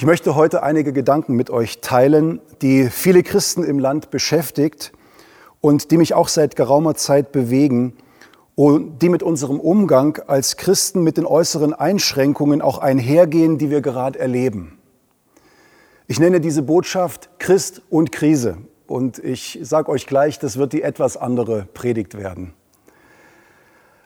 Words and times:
Ich 0.00 0.06
möchte 0.06 0.34
heute 0.34 0.62
einige 0.62 0.94
Gedanken 0.94 1.34
mit 1.34 1.50
euch 1.50 1.82
teilen, 1.82 2.40
die 2.62 2.88
viele 2.88 3.22
Christen 3.22 3.64
im 3.64 3.78
Land 3.78 4.08
beschäftigt 4.08 4.92
und 5.60 5.90
die 5.90 5.98
mich 5.98 6.14
auch 6.14 6.28
seit 6.28 6.56
geraumer 6.56 6.94
Zeit 6.94 7.32
bewegen 7.32 7.92
und 8.54 9.02
die 9.02 9.10
mit 9.10 9.22
unserem 9.22 9.60
Umgang 9.60 10.18
als 10.26 10.56
Christen 10.56 11.02
mit 11.02 11.18
den 11.18 11.26
äußeren 11.26 11.74
Einschränkungen 11.74 12.62
auch 12.62 12.78
einhergehen, 12.78 13.58
die 13.58 13.68
wir 13.68 13.82
gerade 13.82 14.18
erleben. 14.18 14.78
Ich 16.06 16.18
nenne 16.18 16.40
diese 16.40 16.62
Botschaft 16.62 17.28
Christ 17.38 17.82
und 17.90 18.10
Krise 18.10 18.56
und 18.86 19.18
ich 19.18 19.58
sage 19.60 19.90
euch 19.90 20.06
gleich, 20.06 20.38
das 20.38 20.56
wird 20.56 20.72
die 20.72 20.80
etwas 20.80 21.18
andere 21.18 21.68
Predigt 21.74 22.16
werden. 22.16 22.54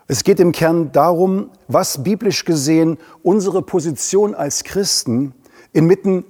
Es 0.09 0.25
geht 0.25 0.41
im 0.41 0.51
Kern 0.51 0.91
darum, 0.91 1.51
was 1.69 2.03
biblisch 2.03 2.45
gesehen 2.45 2.99
unsere 3.23 3.63
Position 3.63 4.35
als 4.35 4.65
Christen 4.65 5.35
inmitten 5.75 6.25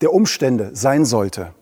der 0.00 0.12
Umstände 0.12 0.70
sein 0.72 1.04
sollte. 1.04 1.54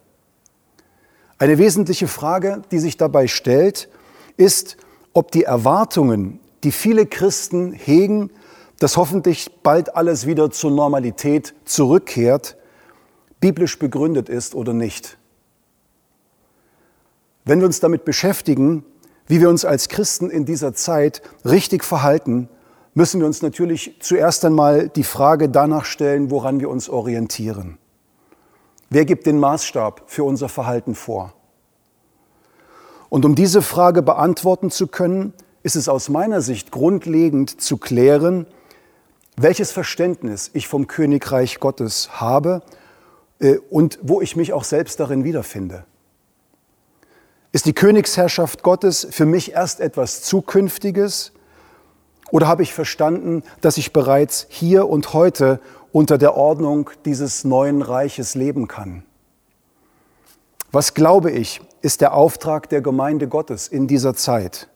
Eine 1.36 1.58
wesentliche 1.58 2.08
Frage, 2.08 2.62
die 2.70 2.78
sich 2.78 2.96
dabei 2.96 3.26
stellt, 3.26 3.88
ist, 4.36 4.78
ob 5.12 5.30
die 5.30 5.44
Erwartungen, 5.44 6.40
die 6.64 6.72
viele 6.72 7.04
Christen 7.04 7.72
hegen, 7.72 8.30
dass 8.78 8.96
hoffentlich 8.96 9.50
bald 9.62 9.94
alles 9.94 10.26
wieder 10.26 10.50
zur 10.50 10.70
Normalität 10.70 11.54
zurückkehrt, 11.64 12.56
biblisch 13.40 13.78
begründet 13.78 14.28
ist 14.28 14.54
oder 14.54 14.72
nicht. 14.72 15.18
Wenn 17.44 17.60
wir 17.60 17.66
uns 17.66 17.80
damit 17.80 18.04
beschäftigen, 18.04 18.84
wie 19.26 19.40
wir 19.40 19.48
uns 19.48 19.64
als 19.64 19.88
Christen 19.88 20.30
in 20.30 20.44
dieser 20.44 20.74
Zeit 20.74 21.22
richtig 21.44 21.84
verhalten, 21.84 22.48
müssen 22.98 23.20
wir 23.20 23.28
uns 23.28 23.42
natürlich 23.42 23.94
zuerst 24.00 24.44
einmal 24.44 24.88
die 24.88 25.04
Frage 25.04 25.48
danach 25.48 25.84
stellen, 25.84 26.32
woran 26.32 26.58
wir 26.58 26.68
uns 26.68 26.88
orientieren. 26.88 27.78
Wer 28.90 29.04
gibt 29.04 29.24
den 29.26 29.38
Maßstab 29.38 30.02
für 30.08 30.24
unser 30.24 30.48
Verhalten 30.48 30.96
vor? 30.96 31.32
Und 33.08 33.24
um 33.24 33.36
diese 33.36 33.62
Frage 33.62 34.02
beantworten 34.02 34.72
zu 34.72 34.88
können, 34.88 35.32
ist 35.62 35.76
es 35.76 35.88
aus 35.88 36.08
meiner 36.08 36.40
Sicht 36.40 36.72
grundlegend 36.72 37.60
zu 37.60 37.76
klären, 37.76 38.46
welches 39.36 39.70
Verständnis 39.70 40.50
ich 40.52 40.66
vom 40.66 40.88
Königreich 40.88 41.60
Gottes 41.60 42.20
habe 42.20 42.62
äh, 43.38 43.58
und 43.70 44.00
wo 44.02 44.20
ich 44.20 44.34
mich 44.34 44.52
auch 44.52 44.64
selbst 44.64 44.98
darin 44.98 45.22
wiederfinde. 45.22 45.84
Ist 47.52 47.66
die 47.66 47.74
Königsherrschaft 47.74 48.64
Gottes 48.64 49.06
für 49.08 49.24
mich 49.24 49.52
erst 49.52 49.78
etwas 49.78 50.22
Zukünftiges 50.22 51.30
oder 52.30 52.46
habe 52.46 52.62
ich 52.62 52.74
verstanden, 52.74 53.42
dass 53.60 53.78
ich 53.78 53.92
bereits 53.92 54.46
hier 54.48 54.88
und 54.88 55.12
heute 55.12 55.60
unter 55.92 56.18
der 56.18 56.36
Ordnung 56.36 56.90
dieses 57.04 57.44
neuen 57.44 57.82
Reiches 57.82 58.34
leben 58.34 58.68
kann? 58.68 59.02
Was 60.70 60.94
glaube 60.94 61.30
ich, 61.30 61.62
ist 61.80 62.00
der 62.00 62.14
Auftrag 62.14 62.68
der 62.68 62.82
Gemeinde 62.82 63.28
Gottes 63.28 63.68
in 63.68 63.86
dieser 63.86 64.14
Zeit? 64.14 64.68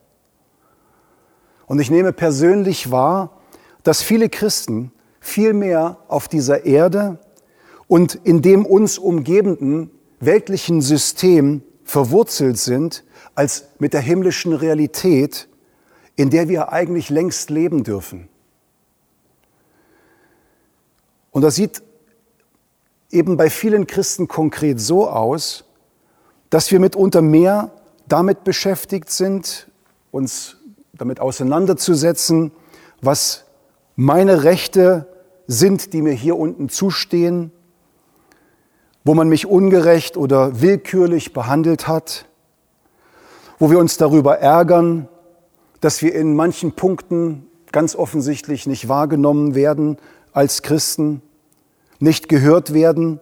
Und 1.67 1.79
ich 1.79 1.91
nehme 1.91 2.13
persönlich 2.13 2.91
wahr, 2.91 3.41
dass 3.83 4.01
viele 4.01 4.29
Christen 4.29 4.91
viel 5.19 5.53
mehr 5.53 5.97
auf 6.07 6.27
dieser 6.27 6.65
Erde 6.65 7.19
und 7.87 8.15
in 8.15 8.41
dem 8.41 8.65
uns 8.65 8.97
umgebenden 8.97 9.91
weltlichen 10.19 10.81
System 10.81 11.61
verwurzelt 11.83 12.57
sind, 12.57 13.03
als 13.35 13.65
mit 13.79 13.93
der 13.93 14.01
himmlischen 14.01 14.53
Realität, 14.53 15.47
in 16.15 16.29
der 16.29 16.47
wir 16.47 16.71
eigentlich 16.71 17.09
längst 17.09 17.49
leben 17.49 17.83
dürfen. 17.83 18.27
Und 21.31 21.41
das 21.41 21.55
sieht 21.55 21.81
eben 23.09 23.37
bei 23.37 23.49
vielen 23.49 23.87
Christen 23.87 24.27
konkret 24.27 24.79
so 24.79 25.09
aus, 25.09 25.65
dass 26.49 26.71
wir 26.71 26.79
mitunter 26.79 27.21
mehr 27.21 27.71
damit 28.07 28.43
beschäftigt 28.43 29.09
sind, 29.09 29.67
uns 30.11 30.57
damit 30.93 31.19
auseinanderzusetzen, 31.19 32.51
was 33.01 33.45
meine 33.95 34.43
Rechte 34.43 35.07
sind, 35.47 35.93
die 35.93 36.01
mir 36.01 36.13
hier 36.13 36.37
unten 36.37 36.69
zustehen, 36.69 37.51
wo 39.03 39.13
man 39.15 39.27
mich 39.29 39.45
ungerecht 39.45 40.15
oder 40.15 40.61
willkürlich 40.61 41.33
behandelt 41.33 41.87
hat, 41.87 42.25
wo 43.59 43.69
wir 43.69 43.79
uns 43.79 43.97
darüber 43.97 44.39
ärgern, 44.39 45.07
dass 45.83 46.01
wir 46.01 46.15
in 46.15 46.33
manchen 46.33 46.71
Punkten 46.71 47.45
ganz 47.73 47.93
offensichtlich 47.93 48.67
nicht 48.67 48.87
wahrgenommen 48.87 49.53
werden 49.53 49.97
als 50.31 50.61
Christen, 50.61 51.21
nicht 51.99 52.29
gehört 52.29 52.73
werden. 52.73 53.19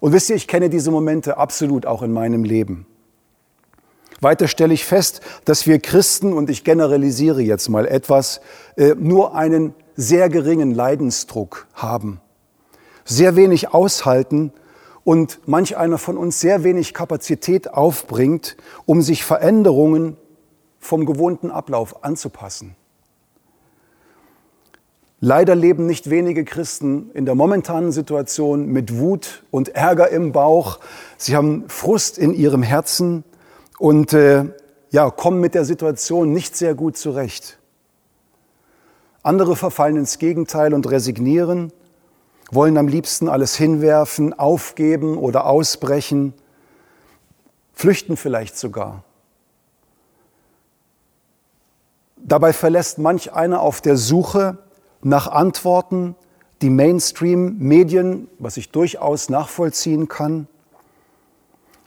Und 0.00 0.12
wisst 0.12 0.28
ihr, 0.28 0.34
ich 0.34 0.48
kenne 0.48 0.70
diese 0.70 0.90
Momente 0.90 1.36
absolut 1.36 1.86
auch 1.86 2.02
in 2.02 2.12
meinem 2.12 2.42
Leben. 2.42 2.84
Weiter 4.20 4.48
stelle 4.48 4.74
ich 4.74 4.84
fest, 4.84 5.20
dass 5.44 5.68
wir 5.68 5.78
Christen, 5.78 6.32
und 6.32 6.50
ich 6.50 6.64
generalisiere 6.64 7.42
jetzt 7.42 7.68
mal 7.68 7.86
etwas, 7.86 8.40
äh, 8.76 8.96
nur 8.96 9.36
einen 9.36 9.72
sehr 9.94 10.28
geringen 10.28 10.74
Leidensdruck 10.74 11.68
haben, 11.74 12.20
sehr 13.04 13.36
wenig 13.36 13.72
aushalten 13.72 14.52
und 15.04 15.38
manch 15.46 15.76
einer 15.76 15.98
von 15.98 16.16
uns 16.16 16.40
sehr 16.40 16.64
wenig 16.64 16.92
Kapazität 16.92 17.72
aufbringt, 17.72 18.56
um 18.84 19.00
sich 19.00 19.24
Veränderungen 19.24 20.16
vom 20.84 21.06
gewohnten 21.06 21.50
Ablauf 21.50 22.04
anzupassen. 22.04 22.76
Leider 25.18 25.54
leben 25.54 25.86
nicht 25.86 26.10
wenige 26.10 26.44
Christen 26.44 27.10
in 27.14 27.24
der 27.24 27.34
momentanen 27.34 27.90
Situation 27.90 28.66
mit 28.66 28.98
Wut 28.98 29.44
und 29.50 29.70
Ärger 29.70 30.10
im 30.10 30.32
Bauch. 30.32 30.80
Sie 31.16 31.34
haben 31.34 31.64
Frust 31.68 32.18
in 32.18 32.34
ihrem 32.34 32.62
Herzen 32.62 33.24
und 33.78 34.12
äh, 34.12 34.44
ja, 34.90 35.10
kommen 35.10 35.40
mit 35.40 35.54
der 35.54 35.64
Situation 35.64 36.34
nicht 36.34 36.54
sehr 36.54 36.74
gut 36.74 36.98
zurecht. 36.98 37.58
Andere 39.22 39.56
verfallen 39.56 39.96
ins 39.96 40.18
Gegenteil 40.18 40.74
und 40.74 40.90
resignieren, 40.90 41.72
wollen 42.50 42.76
am 42.76 42.88
liebsten 42.88 43.30
alles 43.30 43.56
hinwerfen, 43.56 44.38
aufgeben 44.38 45.16
oder 45.16 45.46
ausbrechen, 45.46 46.34
flüchten 47.72 48.18
vielleicht 48.18 48.58
sogar. 48.58 49.02
Dabei 52.26 52.54
verlässt 52.54 52.98
manch 52.98 53.34
einer 53.34 53.60
auf 53.60 53.82
der 53.82 53.98
Suche 53.98 54.56
nach 55.02 55.28
Antworten 55.28 56.16
die 56.62 56.70
Mainstream-Medien, 56.70 58.28
was 58.38 58.56
ich 58.56 58.70
durchaus 58.70 59.28
nachvollziehen 59.28 60.08
kann, 60.08 60.48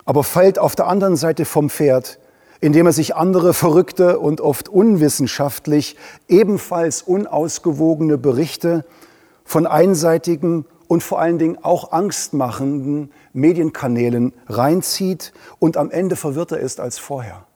aber 0.06 0.24
fällt 0.24 0.60
auf 0.60 0.76
der 0.76 0.86
anderen 0.86 1.16
Seite 1.16 1.44
vom 1.44 1.72
Pferd, 1.72 2.20
indem 2.62 2.86
er 2.86 2.92
sich 2.92 3.16
andere 3.16 3.56
verrückte 3.56 4.20
und 4.20 4.40
oft 4.40 4.70
unwissenschaftlich 4.70 5.98
ebenfalls 6.28 7.02
unausgewogene 7.02 8.20
Berichte 8.20 8.86
von 9.44 9.66
einseitigen 9.66 10.66
und 10.88 11.02
vor 11.02 11.20
allen 11.20 11.40
Dingen 11.40 11.58
auch 11.64 11.92
angstmachenden 11.92 13.12
Medienkanälen 13.34 14.34
reinzieht 14.48 15.34
und 15.58 15.78
am 15.78 15.90
Ende 15.90 16.16
verwirrter 16.16 16.60
ist 16.60 16.80
als 16.80 17.00
vorher. 17.00 17.47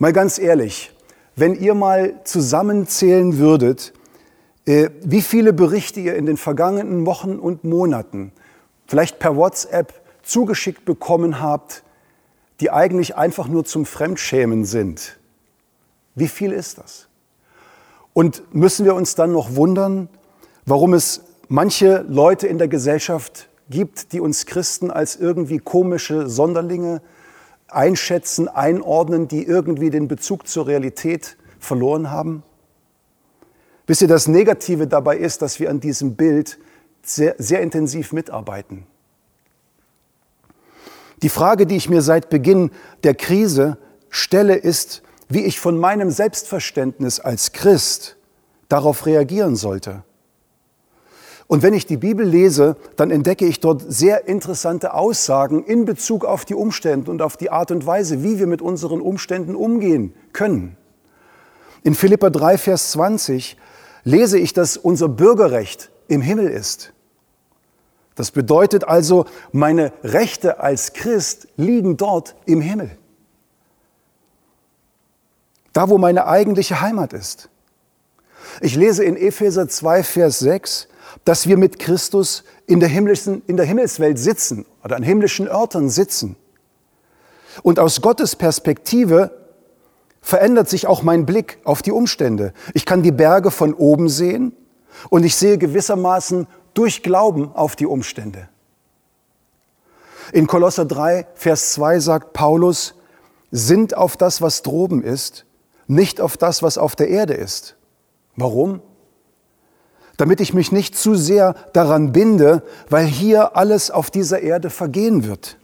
Mal 0.00 0.14
ganz 0.14 0.38
ehrlich, 0.38 0.92
wenn 1.36 1.54
ihr 1.54 1.74
mal 1.74 2.22
zusammenzählen 2.24 3.36
würdet, 3.36 3.92
äh, 4.64 4.88
wie 5.02 5.20
viele 5.20 5.52
Berichte 5.52 6.00
ihr 6.00 6.16
in 6.16 6.24
den 6.24 6.38
vergangenen 6.38 7.04
Wochen 7.04 7.38
und 7.38 7.64
Monaten 7.64 8.32
vielleicht 8.86 9.18
per 9.18 9.36
WhatsApp 9.36 9.92
zugeschickt 10.22 10.86
bekommen 10.86 11.42
habt, 11.42 11.82
die 12.60 12.70
eigentlich 12.70 13.16
einfach 13.16 13.46
nur 13.46 13.66
zum 13.66 13.84
Fremdschämen 13.84 14.64
sind. 14.64 15.18
Wie 16.14 16.28
viel 16.28 16.52
ist 16.52 16.78
das? 16.78 17.08
Und 18.14 18.54
müssen 18.54 18.86
wir 18.86 18.94
uns 18.94 19.16
dann 19.16 19.32
noch 19.32 19.54
wundern, 19.54 20.08
warum 20.64 20.94
es 20.94 21.24
manche 21.48 22.06
Leute 22.08 22.46
in 22.46 22.56
der 22.56 22.68
Gesellschaft 22.68 23.50
gibt, 23.68 24.14
die 24.14 24.20
uns 24.20 24.46
Christen 24.46 24.90
als 24.90 25.16
irgendwie 25.16 25.58
komische 25.58 26.26
Sonderlinge 26.26 27.02
einschätzen, 27.72 28.48
einordnen, 28.48 29.28
die 29.28 29.44
irgendwie 29.44 29.90
den 29.90 30.08
Bezug 30.08 30.46
zur 30.48 30.66
Realität 30.66 31.36
verloren 31.58 32.10
haben? 32.10 32.42
Wisst 33.86 34.02
ihr, 34.02 34.08
das 34.08 34.28
Negative 34.28 34.86
dabei 34.86 35.16
ist, 35.16 35.42
dass 35.42 35.58
wir 35.58 35.70
an 35.70 35.80
diesem 35.80 36.14
Bild 36.14 36.58
sehr, 37.02 37.34
sehr 37.38 37.60
intensiv 37.60 38.12
mitarbeiten. 38.12 38.86
Die 41.22 41.28
Frage, 41.28 41.66
die 41.66 41.76
ich 41.76 41.88
mir 41.88 42.02
seit 42.02 42.30
Beginn 42.30 42.70
der 43.04 43.14
Krise 43.14 43.78
stelle, 44.08 44.54
ist, 44.54 45.02
wie 45.28 45.44
ich 45.44 45.60
von 45.60 45.78
meinem 45.78 46.10
Selbstverständnis 46.10 47.20
als 47.20 47.52
Christ 47.52 48.16
darauf 48.68 49.06
reagieren 49.06 49.56
sollte. 49.56 50.02
Und 51.50 51.64
wenn 51.64 51.74
ich 51.74 51.84
die 51.84 51.96
Bibel 51.96 52.24
lese, 52.24 52.76
dann 52.94 53.10
entdecke 53.10 53.44
ich 53.44 53.58
dort 53.58 53.82
sehr 53.88 54.28
interessante 54.28 54.94
Aussagen 54.94 55.64
in 55.64 55.84
Bezug 55.84 56.24
auf 56.24 56.44
die 56.44 56.54
Umstände 56.54 57.10
und 57.10 57.22
auf 57.22 57.36
die 57.36 57.50
Art 57.50 57.72
und 57.72 57.84
Weise, 57.84 58.22
wie 58.22 58.38
wir 58.38 58.46
mit 58.46 58.62
unseren 58.62 59.00
Umständen 59.00 59.56
umgehen 59.56 60.14
können. 60.32 60.76
In 61.82 61.96
Philippa 61.96 62.30
3, 62.30 62.56
Vers 62.56 62.92
20 62.92 63.56
lese 64.04 64.38
ich, 64.38 64.52
dass 64.52 64.76
unser 64.76 65.08
Bürgerrecht 65.08 65.90
im 66.06 66.20
Himmel 66.20 66.46
ist. 66.46 66.92
Das 68.14 68.30
bedeutet 68.30 68.84
also, 68.84 69.24
meine 69.50 69.92
Rechte 70.04 70.60
als 70.60 70.92
Christ 70.92 71.48
liegen 71.56 71.96
dort 71.96 72.36
im 72.46 72.60
Himmel. 72.60 72.92
Da, 75.72 75.88
wo 75.88 75.98
meine 75.98 76.28
eigentliche 76.28 76.80
Heimat 76.80 77.12
ist. 77.12 77.48
Ich 78.60 78.76
lese 78.76 79.02
in 79.02 79.16
Epheser 79.16 79.68
2, 79.68 80.04
Vers 80.04 80.38
6, 80.38 80.86
dass 81.24 81.46
wir 81.46 81.56
mit 81.56 81.78
Christus 81.78 82.44
in 82.66 82.80
der, 82.80 82.88
himmlischen, 82.88 83.42
in 83.46 83.56
der 83.56 83.66
Himmelswelt 83.66 84.18
sitzen 84.18 84.66
oder 84.84 84.96
an 84.96 85.02
himmlischen 85.02 85.48
Örtern 85.48 85.88
sitzen. 85.88 86.36
Und 87.62 87.78
aus 87.78 88.00
Gottes 88.00 88.36
Perspektive 88.36 89.30
verändert 90.20 90.68
sich 90.68 90.86
auch 90.86 91.02
mein 91.02 91.26
Blick 91.26 91.58
auf 91.64 91.82
die 91.82 91.92
Umstände. 91.92 92.52
Ich 92.74 92.86
kann 92.86 93.02
die 93.02 93.12
Berge 93.12 93.50
von 93.50 93.74
oben 93.74 94.08
sehen 94.08 94.52
und 95.08 95.24
ich 95.24 95.36
sehe 95.36 95.58
gewissermaßen 95.58 96.46
durch 96.74 97.02
Glauben 97.02 97.50
auf 97.54 97.76
die 97.76 97.86
Umstände. 97.86 98.48
In 100.32 100.46
Kolosser 100.46 100.84
3, 100.84 101.26
Vers 101.34 101.72
2 101.72 101.98
sagt 102.00 102.32
Paulus, 102.32 102.94
sind 103.50 103.96
auf 103.96 104.16
das, 104.16 104.40
was 104.40 104.62
droben 104.62 105.02
ist, 105.02 105.44
nicht 105.88 106.20
auf 106.20 106.36
das, 106.36 106.62
was 106.62 106.78
auf 106.78 106.94
der 106.94 107.08
Erde 107.08 107.34
ist. 107.34 107.76
Warum? 108.36 108.80
Damit 110.20 110.42
ich 110.42 110.52
mich 110.52 110.70
nicht 110.70 110.98
zu 110.98 111.14
sehr 111.14 111.54
daran 111.72 112.12
binde, 112.12 112.62
weil 112.90 113.06
hier 113.06 113.56
alles 113.56 113.90
auf 113.90 114.10
dieser 114.10 114.40
Erde 114.42 114.68
vergehen 114.68 115.24
wird. 115.24 115.56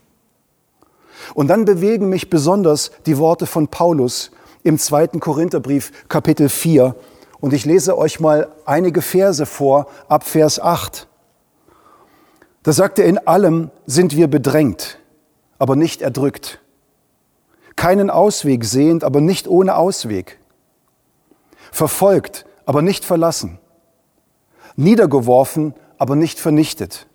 Und 1.35 1.49
dann 1.49 1.63
bewegen 1.63 2.09
mich 2.09 2.31
besonders 2.31 2.89
die 3.05 3.19
Worte 3.19 3.45
von 3.45 3.67
Paulus 3.67 4.31
im 4.63 4.79
zweiten 4.79 5.19
Korintherbrief, 5.19 5.91
Kapitel 6.09 6.49
4. 6.49 6.95
Und 7.39 7.53
ich 7.53 7.65
lese 7.65 7.99
euch 7.99 8.19
mal 8.19 8.47
einige 8.65 9.03
Verse 9.03 9.45
vor, 9.45 9.85
ab 10.07 10.23
Vers 10.23 10.59
8. 10.59 11.07
Da 12.63 12.71
sagt 12.73 12.97
er, 12.97 13.05
in 13.05 13.19
allem 13.27 13.69
sind 13.85 14.15
wir 14.15 14.27
bedrängt, 14.27 14.97
aber 15.59 15.75
nicht 15.75 16.01
erdrückt. 16.01 16.61
Keinen 17.75 18.09
Ausweg 18.09 18.65
sehend, 18.65 19.03
aber 19.03 19.21
nicht 19.21 19.47
ohne 19.47 19.75
Ausweg. 19.75 20.39
Verfolgt, 21.71 22.47
aber 22.65 22.81
nicht 22.81 23.05
verlassen. 23.05 23.59
Niedergeworfen, 24.77 25.73
aber 25.97 26.15
nicht 26.15 26.39
vernichtet. 26.39 27.07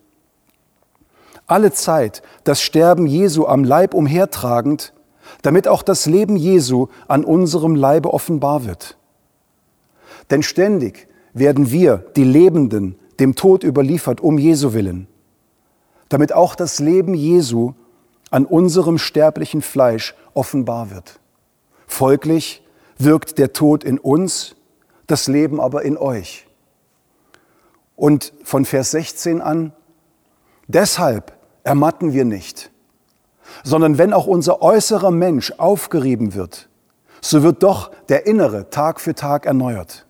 Alle 1.47 1.71
Zeit 1.71 2.21
das 2.43 2.61
Sterben 2.61 3.07
Jesu 3.07 3.45
am 3.45 3.63
Leib 3.63 3.93
umhertragend, 3.93 4.93
damit 5.41 5.67
auch 5.67 5.81
das 5.81 6.05
Leben 6.05 6.35
Jesu 6.35 6.87
an 7.07 7.25
unserem 7.25 7.75
Leibe 7.75 8.13
offenbar 8.13 8.65
wird. 8.65 8.97
Denn 10.29 10.43
ständig 10.43 11.07
werden 11.33 11.71
wir, 11.71 12.05
die 12.15 12.23
Lebenden, 12.23 12.97
dem 13.19 13.35
Tod 13.35 13.63
überliefert 13.63 14.21
um 14.21 14.37
Jesu 14.37 14.73
willen, 14.73 15.07
damit 16.09 16.33
auch 16.33 16.55
das 16.55 16.79
Leben 16.79 17.13
Jesu 17.13 17.73
an 18.29 18.45
unserem 18.45 18.97
sterblichen 18.97 19.61
Fleisch 19.61 20.15
offenbar 20.33 20.91
wird. 20.91 21.19
Folglich 21.87 22.63
wirkt 22.97 23.37
der 23.37 23.53
Tod 23.53 23.83
in 23.83 23.99
uns, 23.99 24.55
das 25.07 25.27
Leben 25.27 25.59
aber 25.59 25.83
in 25.83 25.97
euch. 25.97 26.47
Und 27.95 28.33
von 28.43 28.65
Vers 28.65 28.91
16 28.91 29.41
an, 29.41 29.73
deshalb 30.67 31.33
ermatten 31.63 32.13
wir 32.13 32.25
nicht, 32.25 32.71
sondern 33.63 33.97
wenn 33.97 34.13
auch 34.13 34.27
unser 34.27 34.61
äußerer 34.61 35.11
Mensch 35.11 35.53
aufgerieben 35.57 36.33
wird, 36.33 36.69
so 37.21 37.43
wird 37.43 37.63
doch 37.63 37.91
der 38.09 38.25
innere 38.25 38.69
Tag 38.69 38.99
für 38.99 39.15
Tag 39.15 39.45
erneuert. 39.45 40.05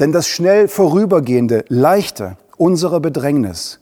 Denn 0.00 0.12
das 0.12 0.26
schnell 0.26 0.68
vorübergehende, 0.68 1.64
leichte 1.68 2.36
unserer 2.56 3.00
Bedrängnis 3.00 3.80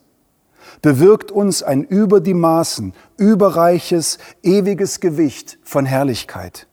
bewirkt 0.83 1.33
uns 1.33 1.63
ein 1.63 1.83
über 1.83 2.21
die 2.21 2.35
Maßen 2.35 2.93
überreiches, 3.17 4.19
ewiges 4.43 5.01
Gewicht 5.01 5.59
von 5.65 5.87
Herrlichkeit 5.87 6.69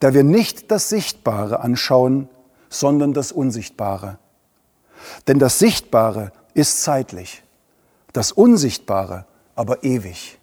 da 0.00 0.14
wir 0.14 0.24
nicht 0.24 0.70
das 0.70 0.88
Sichtbare 0.88 1.60
anschauen, 1.60 2.28
sondern 2.68 3.12
das 3.12 3.32
Unsichtbare. 3.32 4.18
Denn 5.26 5.38
das 5.38 5.58
Sichtbare 5.58 6.32
ist 6.54 6.82
zeitlich, 6.82 7.42
das 8.12 8.32
Unsichtbare 8.32 9.26
aber 9.54 9.84
ewig. 9.84 10.38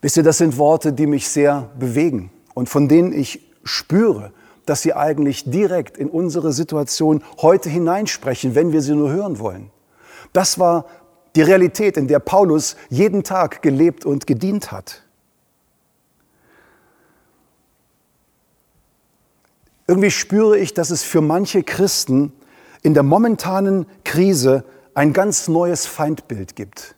Wisst 0.00 0.16
ihr, 0.16 0.22
das 0.22 0.38
sind 0.38 0.58
Worte, 0.58 0.92
die 0.92 1.06
mich 1.06 1.28
sehr 1.28 1.70
bewegen 1.78 2.30
und 2.52 2.68
von 2.68 2.88
denen 2.88 3.12
ich 3.12 3.40
spüre, 3.64 4.32
dass 4.66 4.82
sie 4.82 4.92
eigentlich 4.92 5.44
direkt 5.50 5.96
in 5.96 6.08
unsere 6.08 6.52
Situation 6.52 7.22
heute 7.40 7.68
hineinsprechen, 7.70 8.54
wenn 8.54 8.72
wir 8.72 8.82
sie 8.82 8.94
nur 8.94 9.10
hören 9.10 9.38
wollen. 9.38 9.70
Das 10.32 10.58
war 10.58 10.86
die 11.36 11.42
Realität, 11.42 11.96
in 11.96 12.06
der 12.06 12.18
Paulus 12.18 12.76
jeden 12.90 13.24
Tag 13.24 13.62
gelebt 13.62 14.04
und 14.04 14.26
gedient 14.26 14.72
hat. 14.72 15.03
Irgendwie 19.86 20.10
spüre 20.10 20.58
ich, 20.58 20.74
dass 20.74 20.90
es 20.90 21.02
für 21.02 21.20
manche 21.20 21.62
Christen 21.62 22.32
in 22.82 22.94
der 22.94 23.02
momentanen 23.02 23.86
Krise 24.04 24.64
ein 24.94 25.12
ganz 25.12 25.48
neues 25.48 25.86
Feindbild 25.86 26.56
gibt. 26.56 26.94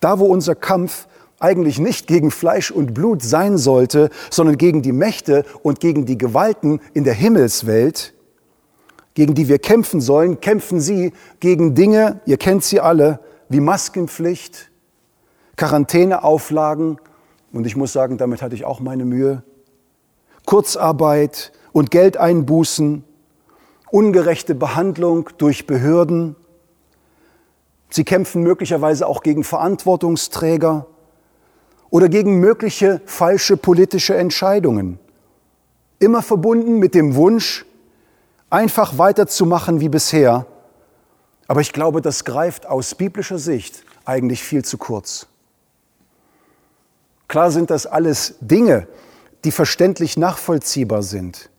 Da, 0.00 0.18
wo 0.18 0.26
unser 0.26 0.54
Kampf 0.54 1.08
eigentlich 1.38 1.78
nicht 1.78 2.06
gegen 2.06 2.30
Fleisch 2.30 2.70
und 2.70 2.92
Blut 2.92 3.22
sein 3.22 3.56
sollte, 3.56 4.10
sondern 4.30 4.58
gegen 4.58 4.82
die 4.82 4.92
Mächte 4.92 5.44
und 5.62 5.80
gegen 5.80 6.04
die 6.04 6.18
Gewalten 6.18 6.80
in 6.92 7.04
der 7.04 7.14
Himmelswelt, 7.14 8.12
gegen 9.14 9.34
die 9.34 9.48
wir 9.48 9.58
kämpfen 9.58 10.00
sollen, 10.00 10.40
kämpfen 10.40 10.80
sie 10.80 11.12
gegen 11.40 11.74
Dinge, 11.74 12.20
ihr 12.26 12.36
kennt 12.36 12.62
sie 12.62 12.80
alle, 12.80 13.20
wie 13.48 13.60
Maskenpflicht, 13.60 14.70
Quarantäneauflagen, 15.56 16.98
und 17.52 17.66
ich 17.66 17.74
muss 17.74 17.92
sagen, 17.92 18.16
damit 18.16 18.42
hatte 18.42 18.54
ich 18.54 18.64
auch 18.64 18.80
meine 18.80 19.04
Mühe, 19.04 19.42
Kurzarbeit 20.50 21.52
und 21.70 21.92
Geldeinbußen, 21.92 23.04
ungerechte 23.92 24.56
Behandlung 24.56 25.30
durch 25.38 25.68
Behörden. 25.68 26.34
Sie 27.88 28.02
kämpfen 28.02 28.42
möglicherweise 28.42 29.06
auch 29.06 29.22
gegen 29.22 29.44
Verantwortungsträger 29.44 30.86
oder 31.88 32.08
gegen 32.08 32.40
mögliche 32.40 33.00
falsche 33.06 33.56
politische 33.56 34.16
Entscheidungen. 34.16 34.98
Immer 36.00 36.20
verbunden 36.20 36.80
mit 36.80 36.96
dem 36.96 37.14
Wunsch, 37.14 37.64
einfach 38.50 38.98
weiterzumachen 38.98 39.78
wie 39.78 39.88
bisher. 39.88 40.46
Aber 41.46 41.60
ich 41.60 41.72
glaube, 41.72 42.00
das 42.00 42.24
greift 42.24 42.66
aus 42.66 42.96
biblischer 42.96 43.38
Sicht 43.38 43.84
eigentlich 44.04 44.42
viel 44.42 44.64
zu 44.64 44.78
kurz. 44.78 45.28
Klar 47.28 47.52
sind 47.52 47.70
das 47.70 47.86
alles 47.86 48.34
Dinge, 48.40 48.88
die 49.44 49.50
verständlich 49.50 50.16
nachvollziehbar 50.16 51.02
sind. 51.02 51.50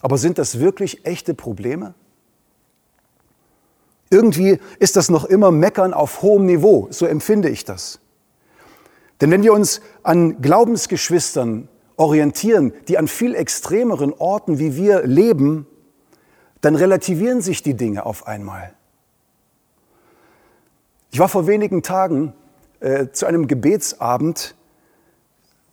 Aber 0.00 0.18
sind 0.18 0.38
das 0.38 0.60
wirklich 0.60 1.04
echte 1.04 1.34
Probleme? 1.34 1.94
Irgendwie 4.10 4.58
ist 4.78 4.96
das 4.96 5.10
noch 5.10 5.24
immer 5.24 5.50
Meckern 5.50 5.92
auf 5.92 6.22
hohem 6.22 6.46
Niveau, 6.46 6.88
so 6.90 7.06
empfinde 7.06 7.48
ich 7.48 7.64
das. 7.64 8.00
Denn 9.20 9.30
wenn 9.30 9.42
wir 9.42 9.52
uns 9.52 9.80
an 10.02 10.40
Glaubensgeschwistern 10.40 11.68
orientieren, 11.96 12.72
die 12.86 12.96
an 12.96 13.08
viel 13.08 13.34
extremeren 13.34 14.12
Orten 14.12 14.58
wie 14.58 14.76
wir 14.76 15.04
leben, 15.04 15.66
dann 16.60 16.74
relativieren 16.74 17.40
sich 17.40 17.62
die 17.62 17.74
Dinge 17.74 18.06
auf 18.06 18.26
einmal. 18.26 18.72
Ich 21.10 21.18
war 21.18 21.28
vor 21.28 21.46
wenigen 21.46 21.82
Tagen 21.82 22.32
äh, 22.80 23.08
zu 23.12 23.26
einem 23.26 23.48
Gebetsabend 23.48 24.54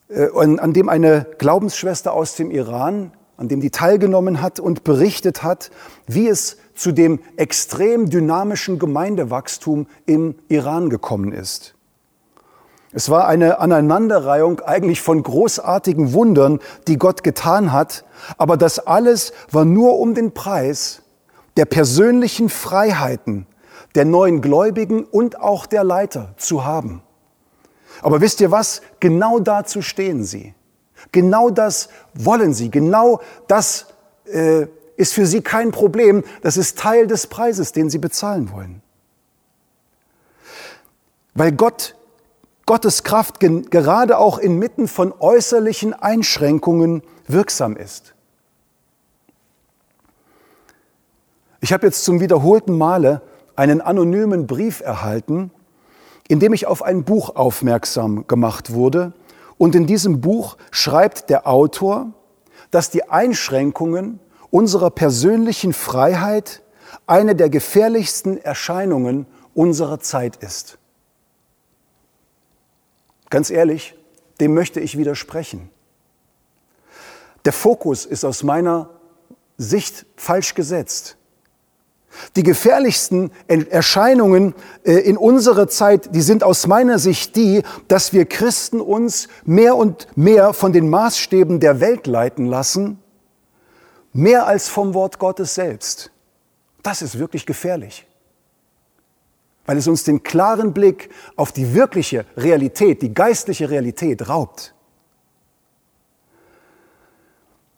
an 0.09 0.73
dem 0.73 0.89
eine 0.89 1.25
Glaubensschwester 1.37 2.13
aus 2.13 2.35
dem 2.35 2.51
Iran, 2.51 3.11
an 3.37 3.47
dem 3.47 3.59
die 3.59 3.71
teilgenommen 3.71 4.41
hat 4.41 4.59
und 4.59 4.83
berichtet 4.83 5.43
hat, 5.43 5.71
wie 6.07 6.27
es 6.27 6.57
zu 6.73 6.91
dem 6.91 7.19
extrem 7.37 8.09
dynamischen 8.09 8.79
Gemeindewachstum 8.79 9.87
im 10.05 10.35
Iran 10.47 10.89
gekommen 10.89 11.31
ist. 11.31 11.75
Es 12.91 13.09
war 13.09 13.27
eine 13.27 13.59
Aneinanderreihung 13.59 14.61
eigentlich 14.61 15.01
von 15.01 15.21
großartigen 15.21 16.13
Wundern, 16.13 16.59
die 16.87 16.97
Gott 16.97 17.23
getan 17.23 17.73
hat, 17.73 18.05
aber 18.37 18.55
das 18.55 18.79
alles 18.79 19.33
war 19.51 19.65
nur 19.65 19.99
um 19.99 20.13
den 20.13 20.33
Preis 20.33 21.01
der 21.57 21.65
persönlichen 21.65 22.47
Freiheiten 22.47 23.47
der 23.95 24.05
neuen 24.05 24.41
Gläubigen 24.41 25.03
und 25.03 25.39
auch 25.39 25.65
der 25.65 25.83
Leiter 25.83 26.35
zu 26.37 26.63
haben. 26.65 27.01
Aber 28.01 28.21
wisst 28.21 28.41
ihr 28.41 28.51
was? 28.51 28.81
Genau 28.99 29.39
dazu 29.39 29.81
stehen 29.81 30.23
sie. 30.23 30.53
Genau 31.11 31.49
das 31.49 31.89
wollen 32.13 32.53
sie. 32.53 32.71
Genau 32.71 33.21
das 33.47 33.87
äh, 34.25 34.67
ist 34.97 35.13
für 35.13 35.25
sie 35.25 35.41
kein 35.41 35.71
Problem. 35.71 36.23
Das 36.41 36.57
ist 36.57 36.77
Teil 36.79 37.07
des 37.07 37.27
Preises, 37.27 37.71
den 37.71 37.89
sie 37.89 37.97
bezahlen 37.97 38.51
wollen. 38.51 38.81
Weil 41.33 41.51
Gott, 41.51 41.95
Gottes 42.65 43.03
Kraft 43.03 43.39
gerade 43.39 44.17
auch 44.17 44.37
inmitten 44.37 44.87
von 44.87 45.13
äußerlichen 45.19 45.93
Einschränkungen 45.93 47.03
wirksam 47.27 47.75
ist. 47.75 48.15
Ich 51.59 51.73
habe 51.73 51.87
jetzt 51.87 52.03
zum 52.05 52.19
wiederholten 52.19 52.77
Male 52.77 53.21
einen 53.55 53.81
anonymen 53.81 54.47
Brief 54.47 54.81
erhalten, 54.81 55.51
in 56.27 56.39
dem 56.39 56.53
ich 56.53 56.67
auf 56.67 56.83
ein 56.83 57.03
Buch 57.03 57.35
aufmerksam 57.35 58.27
gemacht 58.27 58.73
wurde. 58.73 59.13
Und 59.57 59.75
in 59.75 59.87
diesem 59.87 60.21
Buch 60.21 60.57
schreibt 60.71 61.29
der 61.29 61.47
Autor, 61.47 62.13
dass 62.71 62.89
die 62.89 63.09
Einschränkungen 63.09 64.19
unserer 64.49 64.89
persönlichen 64.89 65.73
Freiheit 65.73 66.61
eine 67.07 67.35
der 67.35 67.49
gefährlichsten 67.49 68.37
Erscheinungen 68.37 69.27
unserer 69.53 69.99
Zeit 69.99 70.37
ist. 70.37 70.77
Ganz 73.29 73.49
ehrlich, 73.49 73.95
dem 74.39 74.53
möchte 74.53 74.79
ich 74.79 74.97
widersprechen. 74.97 75.69
Der 77.45 77.53
Fokus 77.53 78.05
ist 78.05 78.23
aus 78.23 78.43
meiner 78.43 78.89
Sicht 79.57 80.05
falsch 80.15 80.55
gesetzt. 80.55 81.17
Die 82.35 82.43
gefährlichsten 82.43 83.31
Erscheinungen 83.47 84.53
äh, 84.83 84.93
in 84.93 85.17
unserer 85.17 85.67
Zeit, 85.67 86.13
die 86.15 86.21
sind 86.21 86.43
aus 86.43 86.67
meiner 86.67 86.99
Sicht 86.99 87.35
die, 87.35 87.63
dass 87.87 88.13
wir 88.13 88.25
Christen 88.25 88.81
uns 88.81 89.27
mehr 89.45 89.75
und 89.75 90.07
mehr 90.15 90.53
von 90.53 90.73
den 90.73 90.89
Maßstäben 90.89 91.59
der 91.59 91.79
Welt 91.79 92.07
leiten 92.07 92.45
lassen, 92.45 92.99
mehr 94.13 94.47
als 94.47 94.69
vom 94.69 94.93
Wort 94.93 95.19
Gottes 95.19 95.55
selbst. 95.55 96.11
Das 96.83 97.01
ist 97.01 97.17
wirklich 97.19 97.45
gefährlich, 97.45 98.05
weil 99.65 99.77
es 99.77 99.87
uns 99.87 100.03
den 100.03 100.23
klaren 100.23 100.73
Blick 100.73 101.09
auf 101.35 101.51
die 101.51 101.73
wirkliche 101.73 102.25
Realität, 102.37 103.01
die 103.01 103.13
geistliche 103.13 103.69
Realität 103.69 104.29
raubt. 104.29 104.75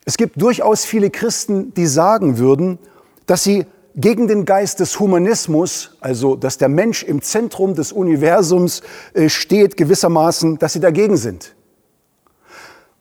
Es 0.07 0.15
gibt 0.15 0.41
durchaus 0.41 0.85
viele 0.85 1.09
Christen, 1.09 1.73
die 1.73 1.85
sagen 1.85 2.37
würden, 2.37 2.79
dass 3.25 3.43
sie 3.43 3.65
gegen 3.97 4.27
den 4.27 4.45
Geist 4.45 4.79
des 4.79 4.99
Humanismus, 4.99 5.97
also 5.99 6.35
dass 6.35 6.59
der 6.59 6.69
Mensch 6.69 7.03
im 7.03 7.21
Zentrum 7.21 7.73
des 7.73 7.91
Universums 7.91 8.83
äh, 9.13 9.27
steht, 9.27 9.75
gewissermaßen, 9.75 10.59
dass 10.59 10.73
sie 10.73 10.79
dagegen 10.79 11.17
sind. 11.17 11.55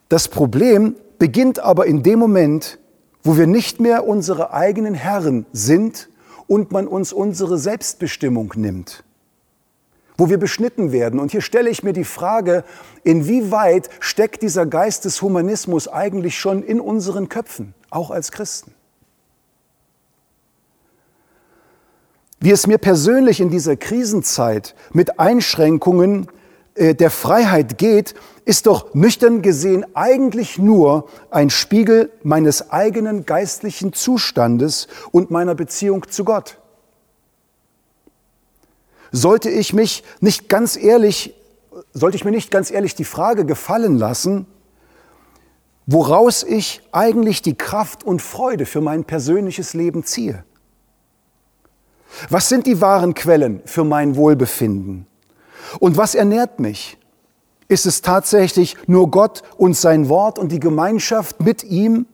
Das 0.08 0.28
Problem 0.28 0.96
beginnt 1.18 1.58
aber 1.58 1.86
in 1.86 2.02
dem 2.02 2.18
Moment, 2.18 2.78
wo 3.22 3.36
wir 3.36 3.46
nicht 3.46 3.78
mehr 3.78 4.06
unsere 4.06 4.54
eigenen 4.54 4.94
Herren 4.94 5.44
sind 5.52 6.08
und 6.46 6.72
man 6.72 6.86
uns 6.86 7.12
unsere 7.12 7.58
Selbstbestimmung 7.58 8.54
nimmt, 8.56 9.04
wo 10.16 10.30
wir 10.30 10.38
beschnitten 10.38 10.92
werden. 10.92 11.20
Und 11.20 11.30
hier 11.30 11.42
stelle 11.42 11.68
ich 11.68 11.82
mir 11.82 11.92
die 11.92 12.04
Frage, 12.04 12.64
inwieweit 13.04 13.90
steckt 14.00 14.42
dieser 14.42 14.64
Geist 14.64 15.04
des 15.04 15.20
Humanismus 15.20 15.88
eigentlich 15.88 16.38
schon 16.38 16.62
in 16.62 16.80
unseren 16.80 17.28
Köpfen, 17.28 17.74
auch 17.90 18.10
als 18.10 18.32
Christen? 18.32 18.75
Wie 22.38 22.50
es 22.50 22.66
mir 22.66 22.78
persönlich 22.78 23.40
in 23.40 23.50
dieser 23.50 23.76
Krisenzeit 23.76 24.74
mit 24.92 25.18
Einschränkungen 25.18 26.28
äh, 26.74 26.94
der 26.94 27.10
Freiheit 27.10 27.78
geht, 27.78 28.14
ist 28.44 28.66
doch 28.66 28.94
nüchtern 28.94 29.42
gesehen 29.42 29.86
eigentlich 29.94 30.58
nur 30.58 31.08
ein 31.30 31.50
Spiegel 31.50 32.10
meines 32.22 32.70
eigenen 32.70 33.24
geistlichen 33.24 33.92
Zustandes 33.92 34.86
und 35.10 35.30
meiner 35.30 35.54
Beziehung 35.54 36.08
zu 36.08 36.24
Gott. 36.24 36.58
Sollte 39.12 39.48
ich 39.48 39.72
mich 39.72 40.04
nicht 40.20 40.48
ganz 40.48 40.76
ehrlich, 40.76 41.34
sollte 41.94 42.16
ich 42.16 42.24
mir 42.24 42.32
nicht 42.32 42.50
ganz 42.50 42.70
ehrlich 42.70 42.94
die 42.94 43.04
Frage 43.04 43.46
gefallen 43.46 43.96
lassen, 43.96 44.46
woraus 45.86 46.42
ich 46.42 46.82
eigentlich 46.92 47.40
die 47.40 47.56
Kraft 47.56 48.04
und 48.04 48.20
Freude 48.20 48.66
für 48.66 48.82
mein 48.82 49.04
persönliches 49.04 49.72
Leben 49.72 50.04
ziehe? 50.04 50.44
Was 52.30 52.48
sind 52.48 52.66
die 52.66 52.80
wahren 52.80 53.14
Quellen 53.14 53.62
für 53.64 53.84
mein 53.84 54.16
Wohlbefinden? 54.16 55.06
Und 55.80 55.96
was 55.96 56.14
ernährt 56.14 56.60
mich? 56.60 56.98
Ist 57.68 57.86
es 57.86 58.00
tatsächlich 58.00 58.76
nur 58.86 59.10
Gott 59.10 59.42
und 59.56 59.76
sein 59.76 60.08
Wort 60.08 60.38
und 60.38 60.52
die 60.52 60.60
Gemeinschaft 60.60 61.40
mit 61.40 61.64
ihm? 61.64 62.06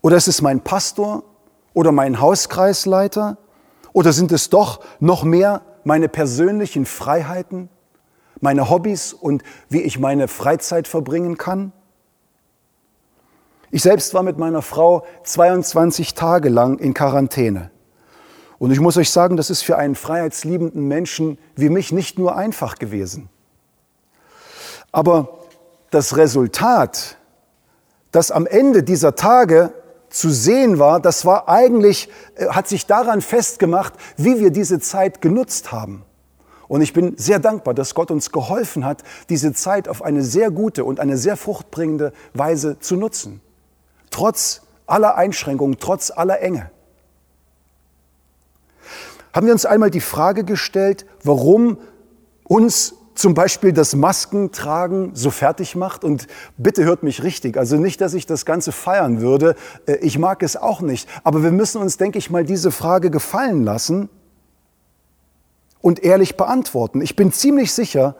Oder 0.00 0.16
ist 0.16 0.28
es 0.28 0.42
mein 0.42 0.60
Pastor 0.60 1.24
oder 1.74 1.92
mein 1.92 2.20
Hauskreisleiter? 2.20 3.36
Oder 3.92 4.12
sind 4.12 4.30
es 4.32 4.48
doch 4.48 4.80
noch 5.00 5.24
mehr 5.24 5.62
meine 5.82 6.08
persönlichen 6.08 6.86
Freiheiten, 6.86 7.68
meine 8.40 8.70
Hobbys 8.70 9.12
und 9.12 9.42
wie 9.68 9.80
ich 9.80 9.98
meine 9.98 10.28
Freizeit 10.28 10.86
verbringen 10.86 11.36
kann? 11.36 11.72
Ich 13.72 13.82
selbst 13.82 14.14
war 14.14 14.22
mit 14.22 14.38
meiner 14.38 14.62
Frau 14.62 15.04
22 15.24 16.14
Tage 16.14 16.48
lang 16.48 16.78
in 16.78 16.94
Quarantäne. 16.94 17.70
Und 18.60 18.72
ich 18.72 18.78
muss 18.78 18.98
euch 18.98 19.10
sagen, 19.10 19.38
das 19.38 19.48
ist 19.48 19.62
für 19.62 19.78
einen 19.78 19.94
freiheitsliebenden 19.94 20.86
Menschen 20.86 21.38
wie 21.56 21.70
mich 21.70 21.92
nicht 21.92 22.18
nur 22.18 22.36
einfach 22.36 22.74
gewesen. 22.74 23.30
Aber 24.92 25.38
das 25.88 26.18
Resultat, 26.18 27.16
das 28.12 28.30
am 28.30 28.46
Ende 28.46 28.82
dieser 28.82 29.14
Tage 29.14 29.72
zu 30.10 30.28
sehen 30.28 30.78
war, 30.78 31.00
das 31.00 31.24
war 31.24 31.48
eigentlich, 31.48 32.10
äh, 32.34 32.48
hat 32.48 32.68
sich 32.68 32.84
daran 32.84 33.22
festgemacht, 33.22 33.94
wie 34.18 34.40
wir 34.40 34.50
diese 34.50 34.78
Zeit 34.78 35.22
genutzt 35.22 35.72
haben. 35.72 36.04
Und 36.68 36.82
ich 36.82 36.92
bin 36.92 37.16
sehr 37.16 37.38
dankbar, 37.38 37.72
dass 37.72 37.94
Gott 37.94 38.10
uns 38.10 38.30
geholfen 38.30 38.84
hat, 38.84 39.04
diese 39.30 39.54
Zeit 39.54 39.88
auf 39.88 40.02
eine 40.02 40.22
sehr 40.22 40.50
gute 40.50 40.84
und 40.84 41.00
eine 41.00 41.16
sehr 41.16 41.38
fruchtbringende 41.38 42.12
Weise 42.34 42.78
zu 42.78 42.96
nutzen. 42.96 43.40
Trotz 44.10 44.60
aller 44.86 45.16
Einschränkungen, 45.16 45.78
trotz 45.80 46.10
aller 46.10 46.42
Enge. 46.42 46.70
Haben 49.32 49.46
wir 49.46 49.52
uns 49.52 49.66
einmal 49.66 49.90
die 49.90 50.00
Frage 50.00 50.44
gestellt, 50.44 51.06
warum 51.22 51.78
uns 52.44 52.94
zum 53.14 53.34
Beispiel 53.34 53.72
das 53.72 53.94
Maskentragen 53.94 55.10
so 55.14 55.30
fertig 55.30 55.76
macht. 55.76 56.04
Und 56.04 56.26
bitte 56.56 56.84
hört 56.84 57.02
mich 57.02 57.22
richtig. 57.22 57.56
Also 57.56 57.76
nicht, 57.76 58.00
dass 58.00 58.14
ich 58.14 58.26
das 58.26 58.46
Ganze 58.46 58.72
feiern 58.72 59.20
würde. 59.20 59.56
Äh, 59.86 59.96
ich 59.96 60.18
mag 60.18 60.42
es 60.42 60.56
auch 60.56 60.80
nicht. 60.80 61.08
Aber 61.22 61.42
wir 61.42 61.52
müssen 61.52 61.80
uns, 61.80 61.96
denke 61.96 62.18
ich 62.18 62.30
mal, 62.30 62.44
diese 62.44 62.70
Frage 62.70 63.10
gefallen 63.10 63.64
lassen 63.64 64.08
und 65.80 66.02
ehrlich 66.02 66.36
beantworten. 66.36 67.00
Ich 67.02 67.14
bin 67.14 67.32
ziemlich 67.32 67.72
sicher, 67.72 68.16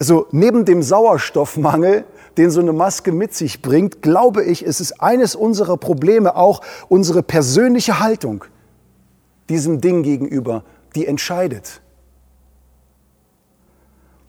also 0.00 0.26
neben 0.30 0.64
dem 0.64 0.82
Sauerstoffmangel, 0.82 2.04
den 2.36 2.50
so 2.50 2.60
eine 2.60 2.72
Maske 2.72 3.10
mit 3.12 3.34
sich 3.34 3.62
bringt, 3.62 4.02
glaube 4.02 4.44
ich, 4.44 4.64
es 4.64 4.80
ist 4.80 5.00
eines 5.00 5.34
unserer 5.34 5.76
Probleme 5.76 6.36
auch 6.36 6.60
unsere 6.88 7.22
persönliche 7.22 7.98
Haltung 7.98 8.44
diesem 9.48 9.80
Ding 9.80 10.02
gegenüber, 10.02 10.64
die 10.94 11.06
entscheidet. 11.06 11.80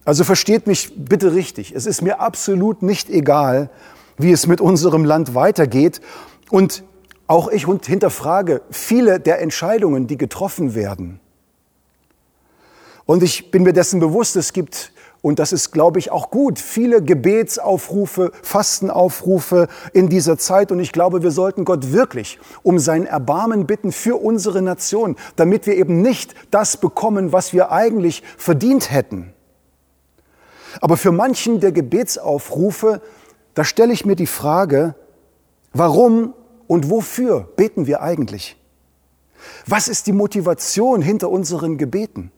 Also 0.06 0.24
versteht 0.24 0.66
mich 0.66 0.94
bitte 0.96 1.34
richtig. 1.34 1.74
Es 1.76 1.86
ist 1.86 2.02
mir 2.02 2.20
absolut 2.20 2.82
nicht 2.82 3.10
egal, 3.10 3.70
wie 4.18 4.32
es 4.32 4.48
mit 4.48 4.62
unserem 4.62 5.06
Land 5.06 5.36
weitergeht. 5.36 6.02
Und 6.50 6.84
auch 7.28 7.48
ich 7.50 7.66
hinterfrage 7.66 8.62
viele 8.72 9.20
der 9.20 9.40
Entscheidungen, 9.42 10.08
die 10.08 10.18
getroffen 10.18 10.74
werden. 10.74 11.20
Und 13.06 13.24
ich 13.24 13.52
bin 13.52 13.64
mir 13.64 13.74
dessen 13.74 14.00
bewusst, 14.00 14.36
es 14.36 14.54
gibt 14.54 14.92
und 15.22 15.40
das 15.40 15.52
ist, 15.52 15.72
glaube 15.72 16.00
ich, 16.00 16.12
auch 16.12 16.30
gut. 16.30 16.60
Viele 16.60 17.04
Gebetsaufrufe, 17.04 18.32
Fastenaufrufe 18.42 19.68
in 19.92 20.08
dieser 20.08 20.38
Zeit. 20.38 20.72
Und 20.72 20.80
ich 20.80 20.94
glaube, 20.94 21.24
wir 21.24 21.32
sollten 21.32 21.66
Gott 21.66 21.92
wirklich 21.92 22.40
um 22.64 22.80
sein 22.80 23.06
Erbarmen 23.06 23.68
bitten 23.68 23.92
für 23.92 24.16
unsere 24.16 24.62
Nation, 24.62 25.18
damit 25.36 25.66
wir 25.66 25.76
eben 25.76 26.02
nicht 26.02 26.36
das 26.52 26.78
bekommen, 26.78 27.34
was 27.34 27.52
wir 27.52 27.72
eigentlich 27.72 28.24
verdient 28.38 28.92
hätten. 28.92 29.34
Aber 30.80 30.96
für 30.96 31.12
manchen 31.12 31.60
der 31.60 31.74
Gebetsaufrufe, 31.74 33.02
da 33.56 33.66
stelle 33.66 33.92
ich 33.92 34.06
mir 34.06 34.16
die 34.16 34.28
Frage, 34.28 34.96
warum 35.74 36.34
und 36.68 36.90
wofür 36.90 37.50
beten 37.58 37.88
wir 37.88 38.02
eigentlich? 38.02 38.56
Was 39.66 39.90
ist 39.90 40.08
die 40.08 40.14
Motivation 40.14 41.02
hinter 41.02 41.30
unseren 41.30 41.78
Gebeten? 41.78 42.32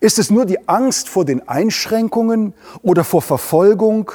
Ist 0.00 0.18
es 0.18 0.30
nur 0.30 0.46
die 0.46 0.68
Angst 0.68 1.08
vor 1.08 1.24
den 1.24 1.48
Einschränkungen 1.48 2.54
oder 2.82 3.04
vor 3.04 3.22
Verfolgung? 3.22 4.12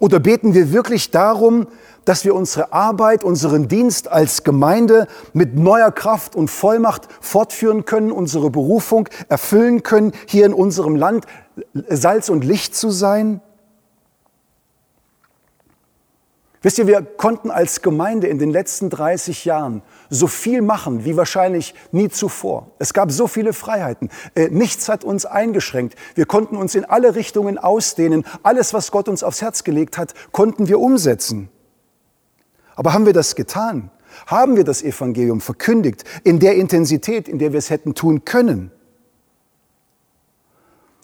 Oder 0.00 0.20
beten 0.20 0.54
wir 0.54 0.72
wirklich 0.72 1.10
darum, 1.10 1.66
dass 2.04 2.24
wir 2.24 2.34
unsere 2.34 2.72
Arbeit, 2.72 3.24
unseren 3.24 3.68
Dienst 3.68 4.08
als 4.08 4.44
Gemeinde 4.44 5.06
mit 5.32 5.56
neuer 5.56 5.90
Kraft 5.90 6.36
und 6.36 6.48
Vollmacht 6.48 7.08
fortführen 7.20 7.84
können, 7.84 8.12
unsere 8.12 8.50
Berufung 8.50 9.08
erfüllen 9.28 9.82
können, 9.82 10.12
hier 10.26 10.46
in 10.46 10.52
unserem 10.52 10.96
Land 10.96 11.26
Salz 11.88 12.28
und 12.28 12.44
Licht 12.44 12.74
zu 12.74 12.90
sein? 12.90 13.40
Wisst 16.64 16.78
ihr, 16.78 16.86
wir 16.86 17.02
konnten 17.02 17.50
als 17.50 17.82
Gemeinde 17.82 18.26
in 18.26 18.38
den 18.38 18.50
letzten 18.50 18.88
30 18.88 19.44
Jahren 19.44 19.82
so 20.08 20.26
viel 20.26 20.62
machen 20.62 21.04
wie 21.04 21.14
wahrscheinlich 21.14 21.74
nie 21.92 22.08
zuvor. 22.08 22.70
Es 22.78 22.94
gab 22.94 23.12
so 23.12 23.28
viele 23.28 23.52
Freiheiten. 23.52 24.08
Äh, 24.34 24.48
nichts 24.48 24.88
hat 24.88 25.04
uns 25.04 25.26
eingeschränkt. 25.26 25.94
Wir 26.14 26.24
konnten 26.24 26.56
uns 26.56 26.74
in 26.74 26.86
alle 26.86 27.16
Richtungen 27.16 27.58
ausdehnen. 27.58 28.24
Alles, 28.42 28.72
was 28.72 28.90
Gott 28.92 29.10
uns 29.10 29.22
aufs 29.22 29.42
Herz 29.42 29.62
gelegt 29.64 29.98
hat, 29.98 30.14
konnten 30.32 30.66
wir 30.66 30.80
umsetzen. 30.80 31.50
Aber 32.76 32.94
haben 32.94 33.04
wir 33.04 33.12
das 33.12 33.36
getan? 33.36 33.90
Haben 34.26 34.56
wir 34.56 34.64
das 34.64 34.82
Evangelium 34.82 35.42
verkündigt 35.42 36.04
in 36.22 36.38
der 36.38 36.54
Intensität, 36.54 37.28
in 37.28 37.38
der 37.38 37.52
wir 37.52 37.58
es 37.58 37.68
hätten 37.68 37.94
tun 37.94 38.24
können? 38.24 38.70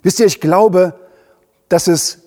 Wisst 0.02 0.21
ihr, 0.21 0.26
ich 0.26 0.40
glaube, 0.40 0.99
dass 1.69 1.87
es 1.87 2.19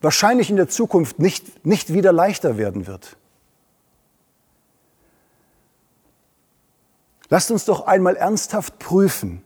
wahrscheinlich 0.00 0.50
in 0.50 0.56
der 0.56 0.68
Zukunft 0.68 1.18
nicht, 1.18 1.64
nicht 1.64 1.92
wieder 1.92 2.12
leichter 2.12 2.56
werden 2.56 2.86
wird. 2.86 3.16
Lasst 7.28 7.50
uns 7.50 7.64
doch 7.64 7.86
einmal 7.86 8.16
ernsthaft 8.16 8.78
prüfen, 8.78 9.42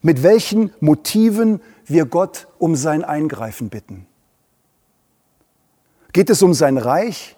mit 0.00 0.22
welchen 0.22 0.72
Motiven 0.80 1.60
wir 1.84 2.06
Gott 2.06 2.48
um 2.58 2.74
sein 2.74 3.04
Eingreifen 3.04 3.68
bitten. 3.68 4.06
Geht 6.12 6.30
es 6.30 6.42
um 6.42 6.54
sein 6.54 6.78
Reich? 6.78 7.36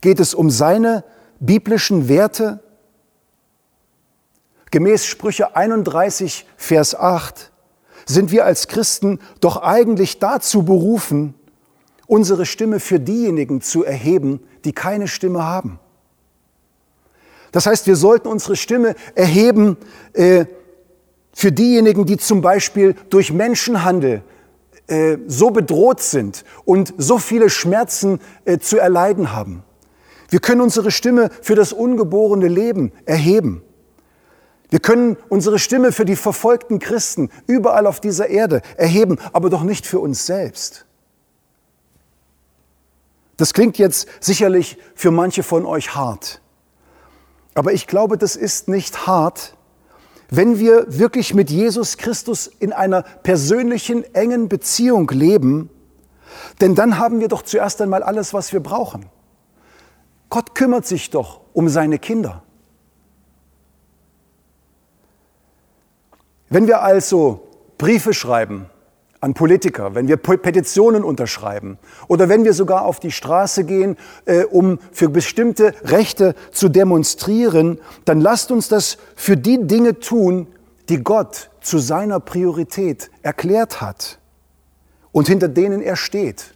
Geht 0.00 0.20
es 0.20 0.34
um 0.34 0.50
seine 0.50 1.04
biblischen 1.40 2.08
Werte? 2.08 2.60
Gemäß 4.70 5.06
Sprüche 5.06 5.56
31, 5.56 6.46
Vers 6.56 6.94
8 6.94 7.50
sind 8.06 8.30
wir 8.30 8.44
als 8.44 8.68
Christen 8.68 9.20
doch 9.40 9.58
eigentlich 9.58 10.18
dazu 10.18 10.64
berufen, 10.64 11.34
unsere 12.12 12.44
Stimme 12.44 12.78
für 12.78 13.00
diejenigen 13.00 13.62
zu 13.62 13.84
erheben, 13.84 14.40
die 14.66 14.74
keine 14.74 15.08
Stimme 15.08 15.44
haben. 15.44 15.80
Das 17.52 17.64
heißt, 17.64 17.86
wir 17.86 17.96
sollten 17.96 18.28
unsere 18.28 18.54
Stimme 18.54 18.94
erheben 19.14 19.78
äh, 20.12 20.44
für 21.32 21.52
diejenigen, 21.52 22.04
die 22.04 22.18
zum 22.18 22.42
Beispiel 22.42 22.94
durch 23.08 23.32
Menschenhandel 23.32 24.20
äh, 24.88 25.16
so 25.26 25.52
bedroht 25.52 26.00
sind 26.00 26.44
und 26.66 26.92
so 26.98 27.16
viele 27.16 27.48
Schmerzen 27.48 28.20
äh, 28.44 28.58
zu 28.58 28.76
erleiden 28.76 29.32
haben. 29.32 29.62
Wir 30.28 30.40
können 30.40 30.60
unsere 30.60 30.90
Stimme 30.90 31.30
für 31.40 31.54
das 31.54 31.72
ungeborene 31.72 32.48
Leben 32.48 32.92
erheben. 33.06 33.62
Wir 34.68 34.80
können 34.80 35.16
unsere 35.30 35.58
Stimme 35.58 35.92
für 35.92 36.04
die 36.04 36.16
verfolgten 36.16 36.78
Christen 36.78 37.30
überall 37.46 37.86
auf 37.86 38.00
dieser 38.00 38.28
Erde 38.28 38.60
erheben, 38.76 39.16
aber 39.32 39.48
doch 39.48 39.62
nicht 39.62 39.86
für 39.86 39.98
uns 39.98 40.26
selbst. 40.26 40.84
Das 43.42 43.54
klingt 43.54 43.76
jetzt 43.76 44.06
sicherlich 44.20 44.78
für 44.94 45.10
manche 45.10 45.42
von 45.42 45.66
euch 45.66 45.96
hart. 45.96 46.40
Aber 47.54 47.72
ich 47.72 47.88
glaube, 47.88 48.16
das 48.16 48.36
ist 48.36 48.68
nicht 48.68 49.08
hart, 49.08 49.56
wenn 50.30 50.60
wir 50.60 50.84
wirklich 50.86 51.34
mit 51.34 51.50
Jesus 51.50 51.96
Christus 51.96 52.46
in 52.46 52.72
einer 52.72 53.02
persönlichen, 53.02 54.04
engen 54.14 54.48
Beziehung 54.48 55.08
leben, 55.08 55.70
denn 56.60 56.76
dann 56.76 56.98
haben 56.98 57.18
wir 57.18 57.26
doch 57.26 57.42
zuerst 57.42 57.82
einmal 57.82 58.04
alles, 58.04 58.32
was 58.32 58.52
wir 58.52 58.60
brauchen. 58.60 59.06
Gott 60.30 60.54
kümmert 60.54 60.86
sich 60.86 61.10
doch 61.10 61.40
um 61.52 61.68
seine 61.68 61.98
Kinder. 61.98 62.44
Wenn 66.48 66.68
wir 66.68 66.82
also 66.82 67.48
Briefe 67.76 68.14
schreiben 68.14 68.70
an 69.22 69.34
Politiker, 69.34 69.94
wenn 69.94 70.08
wir 70.08 70.16
Petitionen 70.16 71.04
unterschreiben 71.04 71.78
oder 72.08 72.28
wenn 72.28 72.44
wir 72.44 72.52
sogar 72.52 72.84
auf 72.84 72.98
die 72.98 73.12
Straße 73.12 73.62
gehen, 73.62 73.96
äh, 74.24 74.42
um 74.42 74.80
für 74.90 75.08
bestimmte 75.08 75.74
Rechte 75.84 76.34
zu 76.50 76.68
demonstrieren, 76.68 77.78
dann 78.04 78.20
lasst 78.20 78.50
uns 78.50 78.68
das 78.68 78.98
für 79.14 79.36
die 79.36 79.64
Dinge 79.64 80.00
tun, 80.00 80.48
die 80.88 81.04
Gott 81.04 81.50
zu 81.60 81.78
seiner 81.78 82.18
Priorität 82.18 83.12
erklärt 83.22 83.80
hat 83.80 84.18
und 85.12 85.28
hinter 85.28 85.46
denen 85.46 85.82
er 85.82 85.94
steht. 85.94 86.52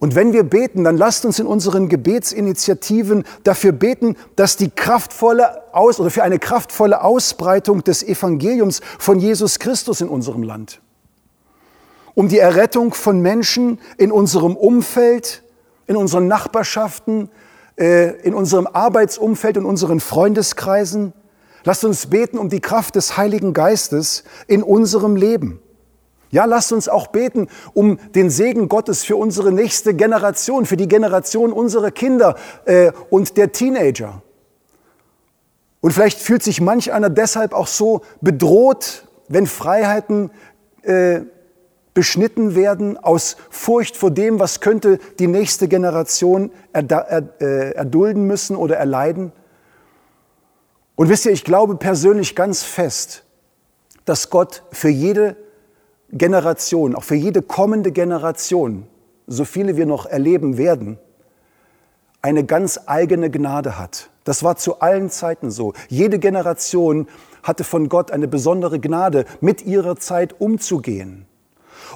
Und 0.00 0.14
wenn 0.14 0.32
wir 0.32 0.44
beten, 0.44 0.84
dann 0.84 0.96
lasst 0.96 1.24
uns 1.24 1.40
in 1.40 1.46
unseren 1.46 1.88
Gebetsinitiativen 1.88 3.24
dafür 3.42 3.72
beten, 3.72 4.16
dass 4.36 4.56
die 4.56 4.70
kraftvolle 4.70 5.74
Aus 5.74 5.98
oder 5.98 6.10
für 6.10 6.22
eine 6.22 6.38
kraftvolle 6.38 7.02
Ausbreitung 7.02 7.82
des 7.82 8.04
Evangeliums 8.04 8.80
von 8.98 9.18
Jesus 9.18 9.58
Christus 9.58 10.00
in 10.00 10.08
unserem 10.08 10.44
Land. 10.44 10.80
Um 12.14 12.28
die 12.28 12.38
Errettung 12.38 12.94
von 12.94 13.20
Menschen 13.20 13.80
in 13.96 14.12
unserem 14.12 14.56
Umfeld, 14.56 15.42
in 15.88 15.96
unseren 15.96 16.28
Nachbarschaften, 16.28 17.30
äh, 17.76 18.20
in 18.22 18.34
unserem 18.34 18.68
Arbeitsumfeld, 18.68 19.56
in 19.56 19.64
unseren 19.64 19.98
Freundeskreisen. 19.98 21.12
Lasst 21.64 21.84
uns 21.84 22.06
beten 22.06 22.38
um 22.38 22.48
die 22.48 22.60
Kraft 22.60 22.94
des 22.94 23.16
Heiligen 23.16 23.52
Geistes 23.52 24.22
in 24.46 24.62
unserem 24.62 25.16
Leben. 25.16 25.60
Ja, 26.30 26.44
lasst 26.44 26.72
uns 26.72 26.88
auch 26.88 27.06
beten 27.06 27.48
um 27.72 27.98
den 28.14 28.28
Segen 28.28 28.68
Gottes 28.68 29.04
für 29.04 29.16
unsere 29.16 29.50
nächste 29.50 29.94
Generation, 29.94 30.66
für 30.66 30.76
die 30.76 30.88
Generation 30.88 31.52
unserer 31.52 31.90
Kinder 31.90 32.36
äh, 32.66 32.92
und 33.10 33.36
der 33.36 33.52
Teenager. 33.52 34.22
Und 35.80 35.92
vielleicht 35.92 36.18
fühlt 36.18 36.42
sich 36.42 36.60
manch 36.60 36.92
einer 36.92 37.08
deshalb 37.08 37.52
auch 37.52 37.66
so 37.66 38.02
bedroht, 38.20 39.06
wenn 39.28 39.46
Freiheiten 39.46 40.30
äh, 40.82 41.20
beschnitten 41.94 42.54
werden 42.54 42.96
aus 42.96 43.36
Furcht 43.50 43.96
vor 43.96 44.10
dem, 44.10 44.38
was 44.38 44.60
könnte 44.60 44.98
die 45.18 45.26
nächste 45.26 45.66
Generation 45.66 46.50
äh, 46.72 47.72
erdulden 47.72 48.24
müssen 48.24 48.54
oder 48.54 48.76
erleiden. 48.76 49.32
Und 50.94 51.08
wisst 51.08 51.26
ihr, 51.26 51.32
ich 51.32 51.44
glaube 51.44 51.76
persönlich 51.76 52.36
ganz 52.36 52.62
fest, 52.62 53.24
dass 54.04 54.30
Gott 54.30 54.62
für 54.72 54.88
jede 54.88 55.36
Generation, 56.10 56.94
auch 56.94 57.04
für 57.04 57.14
jede 57.14 57.42
kommende 57.42 57.92
Generation, 57.92 58.86
so 59.26 59.44
viele 59.44 59.76
wir 59.76 59.86
noch 59.86 60.06
erleben 60.06 60.56
werden, 60.56 60.98
eine 62.22 62.44
ganz 62.44 62.80
eigene 62.86 63.30
Gnade 63.30 63.78
hat. 63.78 64.10
Das 64.24 64.42
war 64.42 64.56
zu 64.56 64.80
allen 64.80 65.10
Zeiten 65.10 65.50
so. 65.50 65.74
Jede 65.88 66.18
Generation 66.18 67.08
hatte 67.42 67.64
von 67.64 67.88
Gott 67.88 68.10
eine 68.10 68.28
besondere 68.28 68.80
Gnade, 68.80 69.24
mit 69.40 69.64
ihrer 69.64 69.96
Zeit 69.96 70.40
umzugehen. 70.40 71.26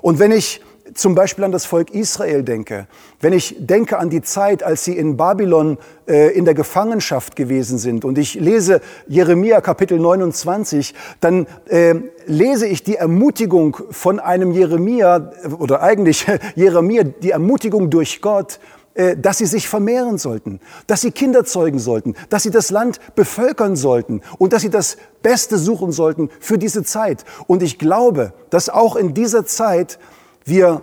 Und 0.00 0.18
wenn 0.18 0.32
ich 0.32 0.62
zum 0.94 1.14
Beispiel 1.14 1.44
an 1.44 1.52
das 1.52 1.64
Volk 1.64 1.90
Israel 1.90 2.42
denke, 2.42 2.86
wenn 3.20 3.32
ich 3.32 3.56
denke 3.58 3.98
an 3.98 4.10
die 4.10 4.22
Zeit, 4.22 4.62
als 4.62 4.84
sie 4.84 4.96
in 4.96 5.16
Babylon 5.16 5.78
äh, 6.06 6.36
in 6.36 6.44
der 6.44 6.54
Gefangenschaft 6.54 7.36
gewesen 7.36 7.78
sind 7.78 8.04
und 8.04 8.18
ich 8.18 8.34
lese 8.34 8.80
Jeremia 9.06 9.60
Kapitel 9.60 9.98
29, 9.98 10.94
dann 11.20 11.46
äh, 11.68 11.94
lese 12.26 12.66
ich 12.66 12.82
die 12.82 12.96
Ermutigung 12.96 13.76
von 13.90 14.20
einem 14.20 14.52
Jeremia 14.52 15.32
oder 15.58 15.82
eigentlich 15.82 16.26
Jeremia, 16.54 17.04
die 17.04 17.30
Ermutigung 17.30 17.90
durch 17.90 18.20
Gott, 18.20 18.58
äh, 18.94 19.16
dass 19.16 19.38
sie 19.38 19.46
sich 19.46 19.68
vermehren 19.68 20.18
sollten, 20.18 20.60
dass 20.86 21.00
sie 21.00 21.12
Kinder 21.12 21.44
zeugen 21.44 21.78
sollten, 21.78 22.14
dass 22.28 22.42
sie 22.42 22.50
das 22.50 22.70
Land 22.70 23.00
bevölkern 23.14 23.74
sollten 23.74 24.20
und 24.36 24.52
dass 24.52 24.62
sie 24.62 24.70
das 24.70 24.98
Beste 25.22 25.56
suchen 25.56 25.92
sollten 25.92 26.28
für 26.40 26.58
diese 26.58 26.82
Zeit. 26.82 27.24
Und 27.46 27.62
ich 27.62 27.78
glaube, 27.78 28.34
dass 28.50 28.68
auch 28.68 28.96
in 28.96 29.14
dieser 29.14 29.46
Zeit 29.46 29.98
wir 30.44 30.82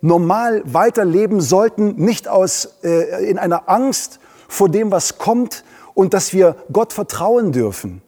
normal 0.00 0.62
weiterleben 0.64 1.40
sollten, 1.40 1.96
nicht 1.96 2.28
aus, 2.28 2.76
äh, 2.82 3.28
in 3.28 3.38
einer 3.38 3.68
Angst 3.68 4.20
vor 4.48 4.68
dem, 4.68 4.90
was 4.90 5.18
kommt 5.18 5.64
und 5.94 6.14
dass 6.14 6.32
wir 6.32 6.56
Gott 6.72 6.92
vertrauen 6.92 7.52
dürfen. 7.52 8.02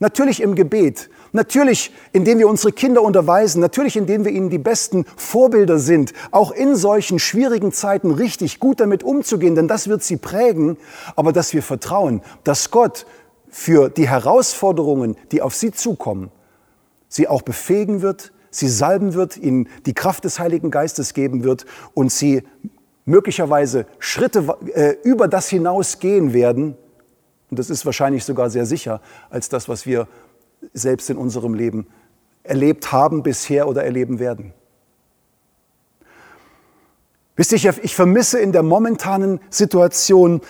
Natürlich 0.00 0.42
im 0.42 0.54
Gebet, 0.54 1.08
natürlich 1.32 1.92
indem 2.12 2.38
wir 2.38 2.48
unsere 2.48 2.72
Kinder 2.72 3.02
unterweisen, 3.02 3.60
natürlich 3.60 3.96
indem 3.96 4.24
wir 4.24 4.32
ihnen 4.32 4.50
die 4.50 4.58
besten 4.58 5.06
Vorbilder 5.16 5.78
sind, 5.78 6.12
auch 6.30 6.50
in 6.50 6.76
solchen 6.76 7.18
schwierigen 7.18 7.72
Zeiten 7.72 8.10
richtig 8.10 8.60
gut 8.60 8.80
damit 8.80 9.02
umzugehen, 9.02 9.54
denn 9.54 9.68
das 9.68 9.88
wird 9.88 10.02
sie 10.02 10.16
prägen, 10.16 10.76
aber 11.16 11.32
dass 11.32 11.54
wir 11.54 11.62
vertrauen, 11.62 12.22
dass 12.42 12.70
Gott 12.70 13.06
für 13.48 13.88
die 13.88 14.08
Herausforderungen, 14.08 15.16
die 15.30 15.40
auf 15.40 15.54
sie 15.54 15.70
zukommen, 15.70 16.30
sie 17.08 17.28
auch 17.28 17.42
befähigen 17.42 18.02
wird, 18.02 18.32
sie 18.54 18.68
salben 18.68 19.14
wird, 19.14 19.36
ihnen 19.36 19.68
die 19.86 19.94
Kraft 19.94 20.24
des 20.24 20.38
Heiligen 20.38 20.70
Geistes 20.70 21.14
geben 21.14 21.44
wird 21.44 21.66
und 21.92 22.12
sie 22.12 22.42
möglicherweise 23.04 23.86
Schritte 23.98 24.56
äh, 24.74 24.96
über 25.02 25.28
das 25.28 25.48
hinaus 25.48 25.98
gehen 25.98 26.32
werden. 26.32 26.76
Und 27.50 27.58
das 27.58 27.70
ist 27.70 27.84
wahrscheinlich 27.84 28.24
sogar 28.24 28.50
sehr 28.50 28.66
sicher 28.66 29.00
als 29.30 29.48
das, 29.48 29.68
was 29.68 29.86
wir 29.86 30.08
selbst 30.72 31.10
in 31.10 31.16
unserem 31.16 31.54
Leben 31.54 31.86
erlebt 32.42 32.92
haben 32.92 33.22
bisher 33.22 33.68
oder 33.68 33.84
erleben 33.84 34.18
werden. 34.18 34.52
Wisst 37.36 37.52
ihr, 37.52 37.74
ich 37.82 37.94
vermisse 37.94 38.38
in 38.38 38.52
der 38.52 38.62
momentanen 38.62 39.40
Situation 39.50 40.40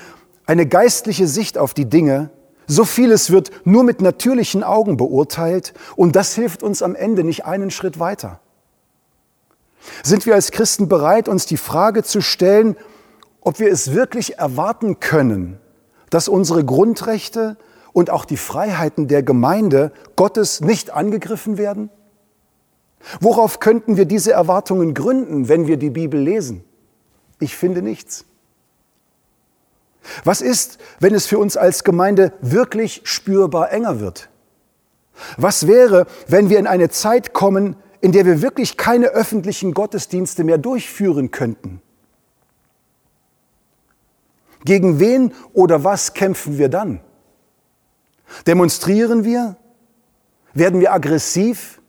eine 0.45 0.67
geistliche 0.67 1.27
Sicht 1.27 1.57
auf 1.57 1.73
die 1.73 1.87
Dinge, 1.87 2.31
so 2.67 2.85
vieles 2.85 3.31
wird 3.31 3.51
nur 3.65 3.85
mit 3.85 4.01
natürlichen 4.01 4.63
Augen 4.63 4.97
beurteilt 4.97 5.75
und 5.97 6.17
das 6.17 6.35
hilft 6.35 6.63
uns 6.63 6.83
am 6.83 6.95
Ende 6.95 7.25
nicht 7.25 7.45
einen 7.45 7.71
Schritt 7.71 7.99
weiter. 7.99 8.41
Sind 10.03 10.27
wir 10.27 10.35
als 10.35 10.51
Christen 10.51 10.89
bereit, 10.89 11.29
uns 11.29 11.47
die 11.47 11.57
Frage 11.57 12.03
zu 12.03 12.21
stellen, 12.21 12.77
ob 13.41 13.59
wir 13.59 13.71
es 13.71 13.93
wirklich 13.93 14.39
erwarten 14.39 15.01
können, 15.01 15.59
dass 16.11 16.29
unsere 16.29 16.65
Grundrechte 16.65 17.57
und 17.93 18.11
auch 18.11 18.25
die 18.25 18.39
Freiheiten 18.39 19.09
der 19.09 19.23
Gemeinde 19.23 19.93
Gottes 20.17 20.61
nicht 20.61 20.91
angegriffen 20.91 21.59
werden? 21.59 21.91
Worauf 23.21 23.61
könnten 23.61 23.97
wir 23.97 24.07
diese 24.07 24.33
Erwartungen 24.33 24.95
gründen, 24.95 25.49
wenn 25.49 25.67
wir 25.67 25.77
die 25.77 25.91
Bibel 25.91 26.19
lesen? 26.19 26.65
Ich 27.39 27.57
finde 27.57 27.83
nichts. 27.83 28.25
Was 30.25 30.41
ist, 30.41 30.79
wenn 31.01 31.15
es 31.15 31.27
für 31.27 31.39
uns 31.39 31.57
als 31.57 31.85
Gemeinde 31.85 32.33
wirklich 32.41 33.03
spürbar 33.05 33.73
enger 33.73 34.01
wird? 34.01 34.29
Was 35.37 35.67
wäre, 35.67 36.07
wenn 36.27 36.51
wir 36.51 36.59
in 36.59 36.67
eine 36.67 36.91
Zeit 36.91 37.33
kommen, 37.33 37.77
in 38.01 38.13
der 38.13 38.27
wir 38.27 38.43
wirklich 38.43 38.77
keine 38.77 39.07
öffentlichen 39.09 39.73
Gottesdienste 39.73 40.45
mehr 40.45 40.59
durchführen 40.59 41.31
könnten? 41.31 41.81
Gegen 44.65 44.99
wen 44.99 45.33
oder 45.53 45.85
was 45.85 46.15
kämpfen 46.15 46.59
wir 46.59 46.69
dann? 46.69 47.01
Demonstrieren 48.47 49.25
wir? 49.25 49.57
Werden 50.55 50.81
wir 50.81 50.93
aggressiv? 50.93 51.81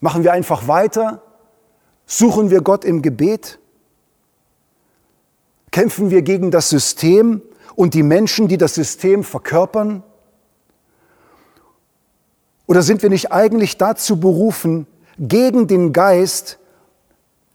Machen 0.00 0.24
wir 0.24 0.32
einfach 0.32 0.68
weiter? 0.68 1.22
Suchen 2.06 2.50
wir 2.50 2.60
Gott 2.62 2.84
im 2.84 3.02
Gebet? 3.02 3.58
Kämpfen 5.70 6.10
wir 6.10 6.22
gegen 6.22 6.50
das 6.50 6.68
System 6.68 7.42
und 7.74 7.94
die 7.94 8.02
Menschen, 8.02 8.48
die 8.48 8.58
das 8.58 8.74
System 8.74 9.24
verkörpern? 9.24 10.02
Oder 12.66 12.82
sind 12.82 13.02
wir 13.02 13.10
nicht 13.10 13.32
eigentlich 13.32 13.78
dazu 13.78 14.18
berufen, 14.18 14.86
gegen 15.18 15.66
den 15.66 15.92
Geist 15.92 16.58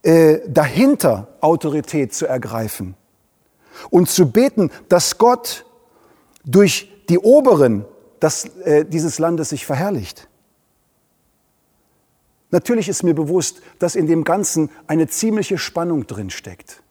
äh, 0.03 0.39
dahinter 0.47 1.27
Autorität 1.41 2.13
zu 2.13 2.27
ergreifen 2.27 2.95
und 3.89 4.09
zu 4.09 4.31
beten, 4.31 4.71
dass 4.87 5.17
Gott 5.17 5.65
durch 6.45 6.91
die 7.09 7.17
Oberen 7.19 7.85
das, 8.19 8.45
äh, 8.63 8.85
dieses 8.85 9.19
Landes 9.19 9.49
sich 9.49 9.65
verherrlicht? 9.65 10.27
Natürlich 12.51 12.87
ist 12.87 13.03
mir 13.03 13.15
bewusst, 13.15 13.61
dass 13.79 13.95
in 13.95 14.07
dem 14.07 14.23
Ganzen 14.23 14.69
eine 14.87 15.07
ziemliche 15.07 15.57
Spannung 15.57 16.07
drin 16.07 16.29
steckt. 16.29 16.83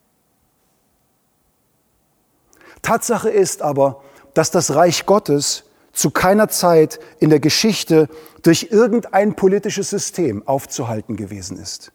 Tatsache 2.85 3.31
ist 3.31 3.62
aber, 3.62 4.03
dass 4.35 4.53
das 4.53 4.75
Reich 4.75 5.07
Gottes 5.07 5.64
zu 5.92 6.11
keiner 6.11 6.49
Zeit 6.49 7.01
in 7.18 7.31
der 7.31 7.40
Geschichte 7.40 8.09
durch 8.42 8.68
irgendein 8.70 9.35
politisches 9.35 9.90
System 9.90 10.47
aufzuhalten 10.47 11.16
gewesen 11.16 11.59
ist. 11.59 11.92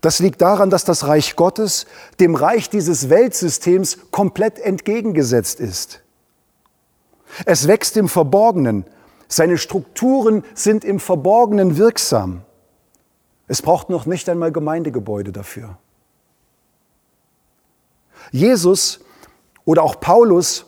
Das 0.00 0.18
liegt 0.18 0.40
daran, 0.40 0.70
dass 0.70 0.84
das 0.84 1.06
Reich 1.06 1.36
Gottes 1.36 1.86
dem 2.18 2.34
Reich 2.34 2.70
dieses 2.70 3.10
Weltsystems 3.10 3.98
komplett 4.10 4.58
entgegengesetzt 4.58 5.60
ist. 5.60 6.00
Es 7.44 7.68
wächst 7.68 7.96
im 7.96 8.08
Verborgenen, 8.08 8.86
seine 9.28 9.58
Strukturen 9.58 10.44
sind 10.54 10.84
im 10.84 11.00
Verborgenen 11.00 11.76
wirksam. 11.76 12.42
Es 13.46 13.60
braucht 13.60 13.90
noch 13.90 14.06
nicht 14.06 14.28
einmal 14.28 14.52
Gemeindegebäude 14.52 15.32
dafür. 15.32 15.76
Jesus 18.30 19.00
oder 19.64 19.82
auch 19.82 20.00
Paulus 20.00 20.66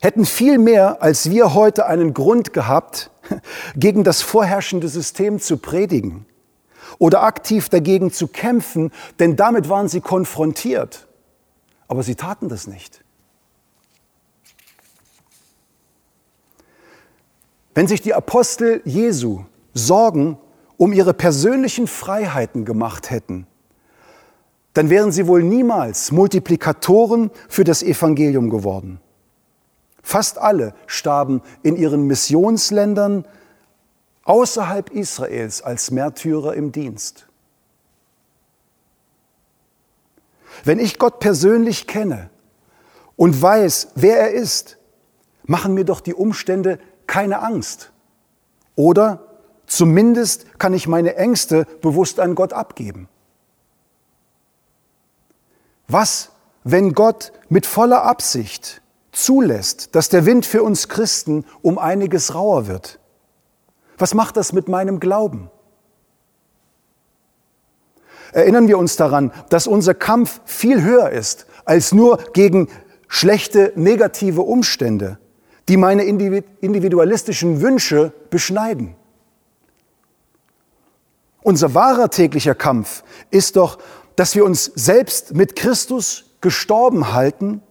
hätten 0.00 0.26
viel 0.26 0.58
mehr 0.58 1.02
als 1.02 1.30
wir 1.30 1.54
heute 1.54 1.86
einen 1.86 2.14
Grund 2.14 2.52
gehabt, 2.52 3.10
gegen 3.76 4.04
das 4.04 4.22
vorherrschende 4.22 4.88
System 4.88 5.40
zu 5.40 5.56
predigen 5.56 6.26
oder 6.98 7.22
aktiv 7.22 7.68
dagegen 7.68 8.12
zu 8.12 8.28
kämpfen, 8.28 8.92
denn 9.18 9.36
damit 9.36 9.68
waren 9.68 9.88
sie 9.88 10.00
konfrontiert. 10.00 11.06
Aber 11.88 12.02
sie 12.02 12.14
taten 12.14 12.48
das 12.48 12.66
nicht. 12.66 13.02
Wenn 17.74 17.88
sich 17.88 18.00
die 18.02 18.14
Apostel 18.14 18.82
Jesu 18.84 19.44
Sorgen 19.72 20.38
um 20.76 20.92
ihre 20.92 21.14
persönlichen 21.14 21.86
Freiheiten 21.86 22.64
gemacht 22.64 23.10
hätten, 23.10 23.46
dann 24.74 24.90
wären 24.90 25.12
sie 25.12 25.26
wohl 25.26 25.42
niemals 25.42 26.12
Multiplikatoren 26.12 27.30
für 27.48 27.64
das 27.64 27.82
Evangelium 27.82 28.50
geworden. 28.50 29.00
Fast 30.02 30.36
alle 30.38 30.74
starben 30.86 31.40
in 31.62 31.76
ihren 31.76 32.06
Missionsländern 32.06 33.24
außerhalb 34.24 34.90
Israels 34.90 35.62
als 35.62 35.90
Märtyrer 35.90 36.54
im 36.54 36.72
Dienst. 36.72 37.26
Wenn 40.64 40.78
ich 40.78 40.98
Gott 40.98 41.20
persönlich 41.20 41.86
kenne 41.86 42.30
und 43.16 43.40
weiß, 43.40 43.88
wer 43.94 44.18
er 44.18 44.30
ist, 44.32 44.78
machen 45.44 45.74
mir 45.74 45.84
doch 45.84 46.00
die 46.00 46.14
Umstände 46.14 46.78
keine 47.06 47.40
Angst. 47.42 47.92
Oder 48.76 49.26
zumindest 49.66 50.58
kann 50.58 50.74
ich 50.74 50.88
meine 50.88 51.16
Ängste 51.16 51.66
bewusst 51.80 52.18
an 52.18 52.34
Gott 52.34 52.52
abgeben. 52.52 53.08
Was, 55.88 56.30
wenn 56.64 56.92
Gott 56.92 57.32
mit 57.48 57.66
voller 57.66 58.04
Absicht 58.04 58.82
zulässt, 59.12 59.94
dass 59.94 60.08
der 60.08 60.26
Wind 60.26 60.46
für 60.46 60.62
uns 60.62 60.88
Christen 60.88 61.44
um 61.62 61.78
einiges 61.78 62.34
rauer 62.34 62.66
wird? 62.66 62.98
Was 63.98 64.14
macht 64.14 64.36
das 64.36 64.52
mit 64.52 64.68
meinem 64.68 64.98
Glauben? 64.98 65.50
Erinnern 68.32 68.66
wir 68.66 68.78
uns 68.78 68.96
daran, 68.96 69.32
dass 69.50 69.66
unser 69.66 69.94
Kampf 69.94 70.40
viel 70.44 70.82
höher 70.82 71.10
ist 71.10 71.46
als 71.64 71.92
nur 71.92 72.18
gegen 72.32 72.68
schlechte, 73.06 73.72
negative 73.76 74.42
Umstände, 74.42 75.18
die 75.68 75.76
meine 75.76 76.04
individualistischen 76.04 77.60
Wünsche 77.60 78.12
beschneiden. 78.30 78.96
Unser 81.42 81.74
wahrer 81.74 82.10
täglicher 82.10 82.54
Kampf 82.54 83.04
ist 83.30 83.56
doch 83.56 83.78
dass 84.16 84.34
wir 84.34 84.44
uns 84.44 84.70
selbst 84.74 85.34
mit 85.34 85.56
Christus 85.56 86.24
gestorben 86.40 87.12
halten 87.12 87.62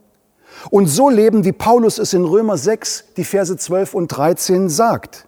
und 0.70 0.88
so 0.88 1.10
leben, 1.10 1.46
wie 1.46 1.52
Paulus 1.52 1.98
es 1.98 2.14
in 2.14 2.26
Römer 2.26 2.58
6, 2.58 3.06
die 3.18 3.24
Verse 3.24 3.56
12 3.56 3.94
und 3.94 4.08
13 4.08 4.70
sagt. 4.70 5.28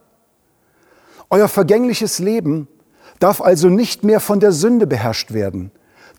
Euer 1.29 1.47
vergängliches 1.47 2.19
Leben 2.19 2.67
darf 3.19 3.41
also 3.41 3.69
nicht 3.69 4.03
mehr 4.03 4.19
von 4.19 4.39
der 4.39 4.51
Sünde 4.51 4.87
beherrscht 4.87 5.33
werden, 5.33 5.71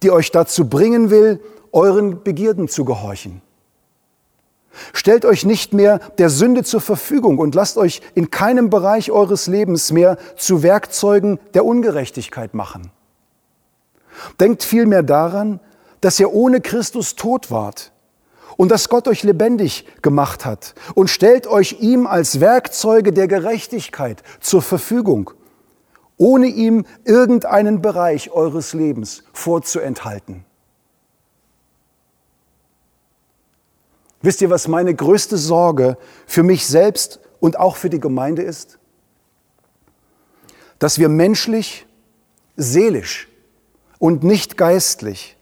die 0.03 0.11
euch 0.11 0.31
dazu 0.31 0.69
bringen 0.69 1.11
will, 1.11 1.41
euren 1.73 2.23
Begierden 2.23 2.69
zu 2.69 2.85
gehorchen. 2.85 3.43
Stellt 4.93 5.25
euch 5.25 5.45
nicht 5.45 5.73
mehr 5.73 5.99
der 6.19 6.29
Sünde 6.29 6.63
zur 6.63 6.81
Verfügung 6.81 7.39
und 7.39 7.55
lasst 7.55 7.79
euch 7.79 8.03
in 8.15 8.31
keinem 8.31 8.69
Bereich 8.69 9.11
eures 9.11 9.47
Lebens 9.47 9.91
mehr 9.91 10.19
zu 10.37 10.63
Werkzeugen 10.63 11.39
der 11.55 11.65
Ungerechtigkeit 11.65 12.53
machen. 12.55 12.91
Denkt 14.41 14.63
vielmehr 14.63 15.03
daran, 15.03 15.61
dass 16.01 16.21
ihr 16.21 16.33
ohne 16.33 16.61
Christus 16.61 17.17
tot 17.17 17.51
wart 17.51 17.93
und 18.57 18.71
dass 18.71 18.89
Gott 18.89 19.09
euch 19.09 19.23
lebendig 19.23 19.87
gemacht 20.03 20.45
hat 20.45 20.75
und 20.95 21.11
stellt 21.11 21.47
euch 21.47 21.81
ihm 21.81 22.07
als 22.07 22.41
Werkzeuge 22.41 23.13
der 23.13 23.29
Gerechtigkeit 23.29 24.23
zur 24.41 24.63
Verfügung, 24.63 25.31
ohne 26.17 26.47
ihm 26.47 26.87
irgendeinen 27.05 27.83
Bereich 27.83 28.31
eures 28.31 28.73
Lebens 28.73 29.25
vorzuenthalten. 29.33 30.45
Wisst 34.23 34.41
ihr, 34.41 34.51
was 34.51 34.67
meine 34.67 34.95
größte 34.95 35.37
Sorge 35.37 35.99
für 36.27 36.43
mich 36.43 36.67
selbst 36.67 37.21
und 37.39 37.59
auch 37.59 37.77
für 37.77 37.91
die 37.91 38.01
Gemeinde 38.01 38.43
ist? 38.43 38.79
Dass 40.79 40.99
wir 40.99 41.09
menschlich, 41.09 41.87
seelisch 42.57 43.29
und 43.99 44.25
nicht 44.25 44.57
geistlich 44.57 45.37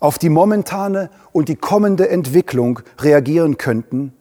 auf 0.00 0.18
die 0.18 0.30
momentane 0.30 1.10
und 1.32 1.48
die 1.48 1.56
kommende 1.56 2.08
Entwicklung 2.08 2.80
reagieren 2.98 3.58
könnten 3.58 4.12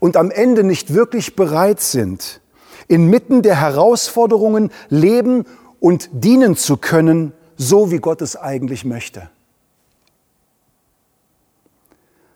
und 0.00 0.16
am 0.16 0.30
Ende 0.30 0.64
nicht 0.64 0.92
wirklich 0.92 1.36
bereit 1.36 1.80
sind, 1.80 2.40
inmitten 2.88 3.42
der 3.42 3.60
Herausforderungen 3.60 4.70
leben 4.88 5.46
und 5.78 6.10
dienen 6.12 6.56
zu 6.56 6.76
können, 6.76 7.32
so 7.56 7.90
wie 7.90 7.98
Gott 7.98 8.20
es 8.20 8.36
eigentlich 8.36 8.84
möchte. 8.84 9.30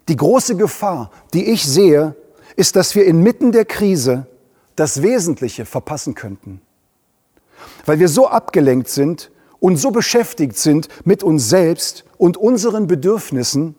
Die 0.08 0.16
große 0.16 0.56
Gefahr, 0.56 1.10
die 1.32 1.50
ich 1.50 1.64
sehe, 1.64 2.14
ist, 2.56 2.76
dass 2.76 2.94
wir 2.94 3.04
inmitten 3.06 3.52
der 3.52 3.64
Krise 3.64 4.26
das 4.76 5.02
Wesentliche 5.02 5.64
verpassen 5.64 6.14
könnten, 6.14 6.60
weil 7.86 7.98
wir 7.98 8.08
so 8.08 8.28
abgelenkt 8.28 8.88
sind 8.88 9.30
und 9.64 9.78
so 9.78 9.92
beschäftigt 9.92 10.58
sind 10.58 10.88
mit 11.06 11.22
uns 11.22 11.48
selbst 11.48 12.04
und 12.18 12.36
unseren 12.36 12.86
Bedürfnissen, 12.86 13.74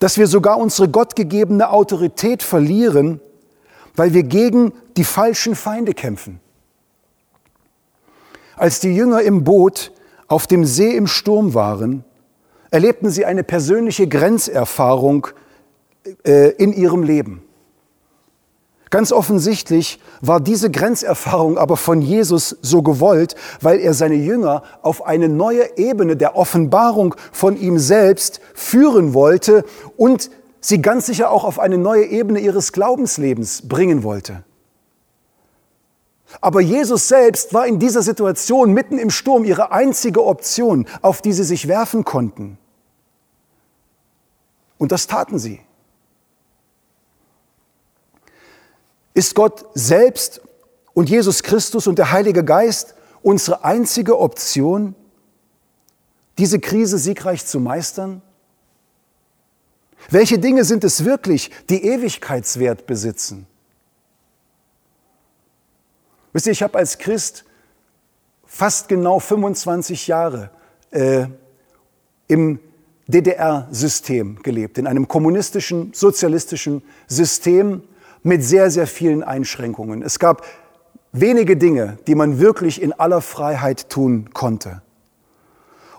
dass 0.00 0.18
wir 0.18 0.26
sogar 0.26 0.58
unsere 0.58 0.88
gottgegebene 0.88 1.70
Autorität 1.70 2.42
verlieren, 2.42 3.20
weil 3.94 4.14
wir 4.14 4.24
gegen 4.24 4.72
die 4.96 5.04
falschen 5.04 5.54
Feinde 5.54 5.94
kämpfen. 5.94 6.40
Als 8.56 8.80
die 8.80 8.96
Jünger 8.96 9.22
im 9.22 9.44
Boot 9.44 9.92
auf 10.26 10.48
dem 10.48 10.64
See 10.64 10.96
im 10.96 11.06
Sturm 11.06 11.54
waren, 11.54 12.02
erlebten 12.72 13.08
sie 13.08 13.24
eine 13.26 13.44
persönliche 13.44 14.08
Grenzerfahrung 14.08 15.28
äh, 16.24 16.48
in 16.56 16.72
ihrem 16.72 17.04
Leben. 17.04 17.44
Ganz 18.90 19.10
offensichtlich 19.10 20.00
war 20.20 20.40
diese 20.40 20.70
Grenzerfahrung 20.70 21.58
aber 21.58 21.76
von 21.76 22.00
Jesus 22.02 22.56
so 22.62 22.82
gewollt, 22.82 23.34
weil 23.60 23.80
er 23.80 23.94
seine 23.94 24.14
Jünger 24.14 24.62
auf 24.82 25.04
eine 25.04 25.28
neue 25.28 25.76
Ebene 25.76 26.16
der 26.16 26.36
Offenbarung 26.36 27.16
von 27.32 27.56
ihm 27.56 27.78
selbst 27.78 28.40
führen 28.54 29.12
wollte 29.12 29.64
und 29.96 30.30
sie 30.60 30.82
ganz 30.82 31.06
sicher 31.06 31.30
auch 31.32 31.42
auf 31.42 31.58
eine 31.58 31.78
neue 31.78 32.04
Ebene 32.04 32.38
ihres 32.38 32.72
Glaubenslebens 32.72 33.66
bringen 33.68 34.04
wollte. 34.04 34.44
Aber 36.40 36.60
Jesus 36.60 37.08
selbst 37.08 37.54
war 37.54 37.66
in 37.66 37.78
dieser 37.78 38.02
Situation 38.02 38.72
mitten 38.72 38.98
im 38.98 39.10
Sturm 39.10 39.44
ihre 39.44 39.72
einzige 39.72 40.24
Option, 40.24 40.86
auf 41.02 41.22
die 41.22 41.32
sie 41.32 41.44
sich 41.44 41.66
werfen 41.66 42.04
konnten. 42.04 42.58
Und 44.78 44.92
das 44.92 45.06
taten 45.06 45.38
sie. 45.38 45.60
Ist 49.16 49.34
Gott 49.34 49.64
selbst 49.72 50.42
und 50.92 51.08
Jesus 51.08 51.42
Christus 51.42 51.86
und 51.86 51.98
der 51.98 52.12
Heilige 52.12 52.44
Geist 52.44 52.94
unsere 53.22 53.64
einzige 53.64 54.18
Option, 54.18 54.94
diese 56.36 56.60
Krise 56.60 56.98
siegreich 56.98 57.46
zu 57.46 57.58
meistern? 57.58 58.20
Welche 60.10 60.38
Dinge 60.38 60.64
sind 60.64 60.84
es 60.84 61.06
wirklich, 61.06 61.50
die 61.70 61.82
Ewigkeitswert 61.82 62.86
besitzen? 62.86 63.46
Wisst 66.34 66.44
ihr, 66.44 66.52
ich 66.52 66.62
habe 66.62 66.76
als 66.76 66.98
Christ 66.98 67.46
fast 68.44 68.86
genau 68.86 69.18
25 69.18 70.08
Jahre 70.08 70.50
äh, 70.90 71.24
im 72.28 72.58
DDR-System 73.06 74.42
gelebt, 74.42 74.76
in 74.76 74.86
einem 74.86 75.08
kommunistischen, 75.08 75.94
sozialistischen 75.94 76.82
System 77.06 77.82
mit 78.26 78.42
sehr, 78.42 78.72
sehr 78.72 78.88
vielen 78.88 79.22
Einschränkungen. 79.22 80.02
Es 80.02 80.18
gab 80.18 80.44
wenige 81.12 81.56
Dinge, 81.56 81.96
die 82.08 82.16
man 82.16 82.40
wirklich 82.40 82.82
in 82.82 82.92
aller 82.92 83.20
Freiheit 83.20 83.88
tun 83.88 84.30
konnte. 84.32 84.82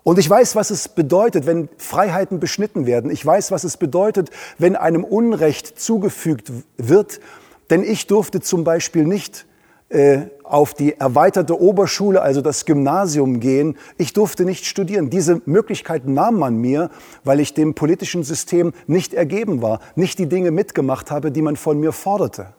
Und 0.03 0.19
ich 0.19 0.29
weiß, 0.29 0.55
was 0.57 0.69
es 0.69 0.89
bedeutet, 0.89 1.45
wenn 1.45 1.69
Freiheiten 1.77 2.41
beschnitten 2.41 2.85
werden. 2.85 3.11
Ich 3.11 3.25
weiß, 3.25 3.51
was 3.51 3.63
es 3.63 3.77
bedeutet, 3.77 4.29
wenn 4.57 4.75
einem 4.75 5.05
Unrecht 5.05 5.79
zugefügt 5.79 6.51
wird. 6.75 7.21
Denn 7.69 7.83
ich 7.83 8.07
durfte 8.07 8.41
zum 8.41 8.65
Beispiel 8.65 9.05
nicht 9.05 9.46
auf 10.43 10.73
die 10.73 10.99
erweiterte 10.99 11.59
Oberschule, 11.59 12.21
also 12.21 12.41
das 12.41 12.65
Gymnasium 12.65 13.39
gehen. 13.39 13.77
Ich 13.97 14.11
durfte 14.13 14.43
nicht 14.43 14.65
studieren. 14.65 15.09
Diese 15.09 15.41
Möglichkeit 15.45 16.05
nahm 16.07 16.39
man 16.39 16.57
mir, 16.57 16.89
weil 17.23 17.39
ich 17.39 17.53
dem 17.53 17.73
politischen 17.73 18.23
System 18.23 18.73
nicht 18.85 19.13
ergeben 19.13 19.61
war, 19.61 19.79
nicht 19.95 20.19
die 20.19 20.27
Dinge 20.27 20.51
mitgemacht 20.51 21.09
habe, 21.09 21.31
die 21.31 21.41
man 21.41 21.55
von 21.55 21.79
mir 21.79 21.93
forderte. 21.93 22.53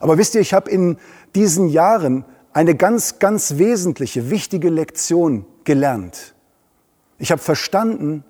Aber 0.00 0.18
wisst 0.18 0.34
ihr, 0.34 0.40
ich 0.40 0.52
habe 0.52 0.70
in 0.70 0.98
diesen 1.34 1.68
Jahren 1.68 2.24
eine 2.52 2.74
ganz, 2.74 3.18
ganz 3.18 3.58
wesentliche, 3.58 4.30
wichtige 4.30 4.70
Lektion 4.70 5.46
gelernt. 5.64 6.34
Ich 7.18 7.30
habe 7.30 7.42
verstanden, 7.42 8.24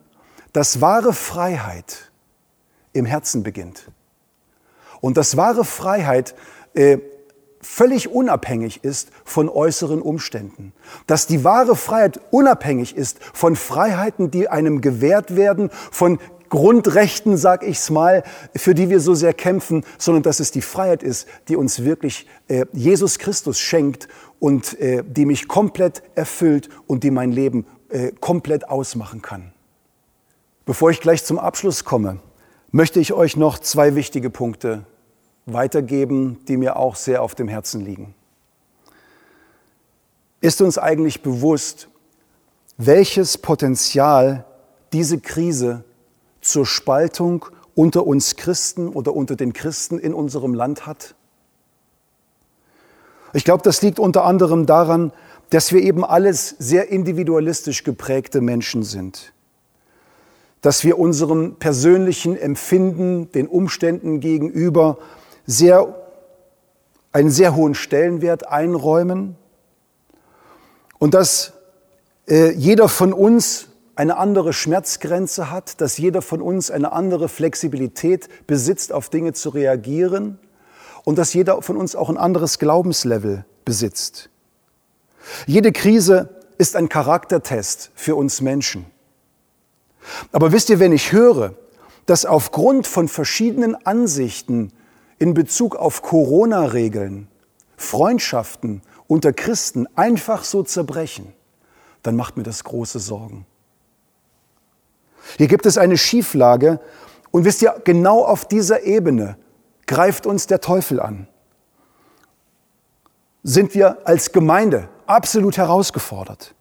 dass 0.53 0.81
wahre 0.81 1.13
Freiheit 1.13 2.11
im 2.93 3.07
Herzen 3.07 3.43
beginnt. 3.43 3.91
Und 5.01 5.17
dass 5.17 5.37
wahre 5.37 5.65
Freiheit 5.65 6.35
äh, 6.75 6.99
völlig 7.61 8.09
unabhängig 8.09 8.85
ist 8.85 9.11
von 9.25 9.49
äußeren 9.49 10.01
Umständen. 10.01 10.73
Dass 11.07 11.27
die 11.27 11.45
wahre 11.45 11.77
Freiheit 11.77 12.21
unabhängig 12.31 12.97
ist 12.97 13.19
von 13.33 13.57
Freiheiten, 13.57 14.31
die 14.31 14.49
einem 14.49 14.81
gewährt 14.81 15.37
werden, 15.37 15.71
von 15.91 16.19
Grundrechten, 16.49 17.37
sag 17.37 17.63
ich's 17.63 17.91
mal, 17.91 18.23
für 18.57 18.75
die 18.75 18.89
wir 18.89 19.01
so 19.01 19.15
sehr 19.15 19.35
kämpfen, 19.35 19.85
sondern 19.99 20.23
dass 20.23 20.41
es 20.41 20.51
die 20.51 20.63
Freiheit 20.63 21.03
ist, 21.03 21.29
die 21.49 21.57
uns 21.57 21.85
wirklich 21.85 22.27
äh, 22.49 22.65
Jesus 22.73 23.19
Christus 23.19 23.61
schenkt 23.61 24.09
und 24.39 24.79
äh, 24.81 25.03
die 25.07 25.27
mich 25.27 25.47
komplett 25.47 26.03
erfüllt 26.15 26.71
und 26.87 27.05
die 27.05 27.11
mein 27.11 27.33
Leben 27.33 27.67
äh, 27.91 28.13
komplett 28.21 28.69
ausmachen 28.69 29.21
kann. 29.21 29.53
Bevor 30.65 30.91
ich 30.91 31.01
gleich 31.01 31.25
zum 31.25 31.39
Abschluss 31.39 31.85
komme, 31.85 32.19
möchte 32.71 33.01
ich 33.01 33.13
euch 33.13 33.37
noch 33.37 33.59
zwei 33.59 33.95
wichtige 33.95 34.31
Punkte 34.31 34.85
weitergeben, 35.53 36.39
die 36.49 36.57
mir 36.57 36.77
auch 36.77 36.97
sehr 36.97 37.23
auf 37.23 37.35
dem 37.35 37.49
Herzen 37.49 37.85
liegen. 37.85 38.15
Ist 40.41 40.63
uns 40.63 40.79
eigentlich 40.79 41.23
bewusst, 41.23 41.89
welches 42.77 43.39
Potenzial 43.39 44.45
diese 44.93 45.19
Krise 45.19 45.85
zur 46.41 46.65
Spaltung 46.65 47.47
unter 47.75 48.07
uns 48.07 48.37
Christen 48.37 48.89
oder 48.89 49.15
unter 49.15 49.37
den 49.37 49.53
Christen 49.53 49.99
in 49.99 50.15
unserem 50.15 50.55
Land 50.55 50.87
hat? 50.87 51.15
Ich 53.33 53.45
glaube, 53.45 53.63
das 53.63 53.83
liegt 53.83 53.99
unter 53.99 54.25
anderem 54.25 54.65
daran, 54.65 55.13
dass 55.51 55.73
wir 55.73 55.83
eben 55.83 56.05
alles 56.05 56.55
sehr 56.59 56.91
individualistisch 56.91 57.85
geprägte 57.85 58.41
Menschen 58.41 58.83
sind. 58.83 59.33
Dass 60.61 60.85
wir 60.85 60.99
unserem 60.99 61.57
persönlichen 61.57 62.37
Empfinden, 62.37 63.31
den 63.33 63.47
Umständen 63.49 64.21
gegenüber 64.21 64.99
sehr, 65.49 65.95
einen 67.11 67.31
sehr 67.31 67.57
hohen 67.57 67.75
Stellenwert 67.75 68.47
einräumen 68.47 69.35
und 70.99 71.15
dass 71.15 71.55
äh, 72.29 72.53
jeder 72.53 72.89
von 72.89 73.15
uns 73.15 73.69
eine 73.97 74.19
andere 74.19 74.53
Schmerzgrenze 74.53 75.51
hat, 75.51 75.81
dass 75.81 75.97
jeder 75.97 76.21
von 76.21 76.43
uns 76.43 76.71
eine 76.71 76.93
andere 76.93 77.29
Flexibilität 77.31 78.29
besitzt, 78.47 78.93
auf 78.93 79.09
Dinge 79.09 79.33
zu 79.33 79.49
reagieren 79.49 80.39
und 81.05 81.17
dass 81.17 81.33
jeder 81.33 81.63
von 81.63 81.79
uns 81.79 81.97
auch 81.97 82.11
ein 82.11 82.19
anderes 82.19 82.59
Glaubenslevel 82.59 83.47
besitzt. 83.65 84.29
Jede 85.47 85.73
Krise 85.73 86.29
ist 86.59 86.77
ein 86.77 86.91
Charaktertest 86.91 87.91
für 87.95 88.17
uns 88.17 88.43
Menschen. 88.43 88.85
Aber 90.31 90.53
wisst 90.53 90.69
ihr, 90.69 90.79
wenn 90.79 90.93
ich 90.93 91.13
höre, 91.13 91.55
dass 92.05 92.27
aufgrund 92.27 92.87
von 92.87 93.09
verschiedenen 93.09 93.75
Ansichten 93.87 94.73
in 95.19 95.35
Bezug 95.35 95.77
auf 95.77 96.03
Corona-Regeln, 96.03 97.29
Freundschaften 97.77 98.83
unter 99.07 99.33
Christen 99.33 99.87
einfach 99.97 100.45
so 100.45 100.63
zerbrechen, 100.63 101.33
dann 102.03 102.17
macht 102.17 102.37
mir 102.37 102.43
das 102.43 102.65
große 102.65 102.99
Sorgen. 102.99 103.47
Hier 105.37 105.49
gibt 105.49 105.67
es 105.67 105.79
eine 105.79 105.99
Schieflage 105.99 106.81
und 107.31 107.45
wisst 107.45 107.63
ihr, 107.63 107.81
genau 107.85 108.25
auf 108.25 108.47
dieser 108.47 108.85
Ebene 108.85 109.37
greift 109.87 110.27
uns 110.27 110.47
der 110.47 110.61
Teufel 110.61 111.01
an. 111.01 111.27
Sind 113.43 113.75
wir 113.75 114.07
als 114.07 114.33
Gemeinde 114.33 114.89
absolut 115.07 115.57
herausgefordert. 115.57 116.55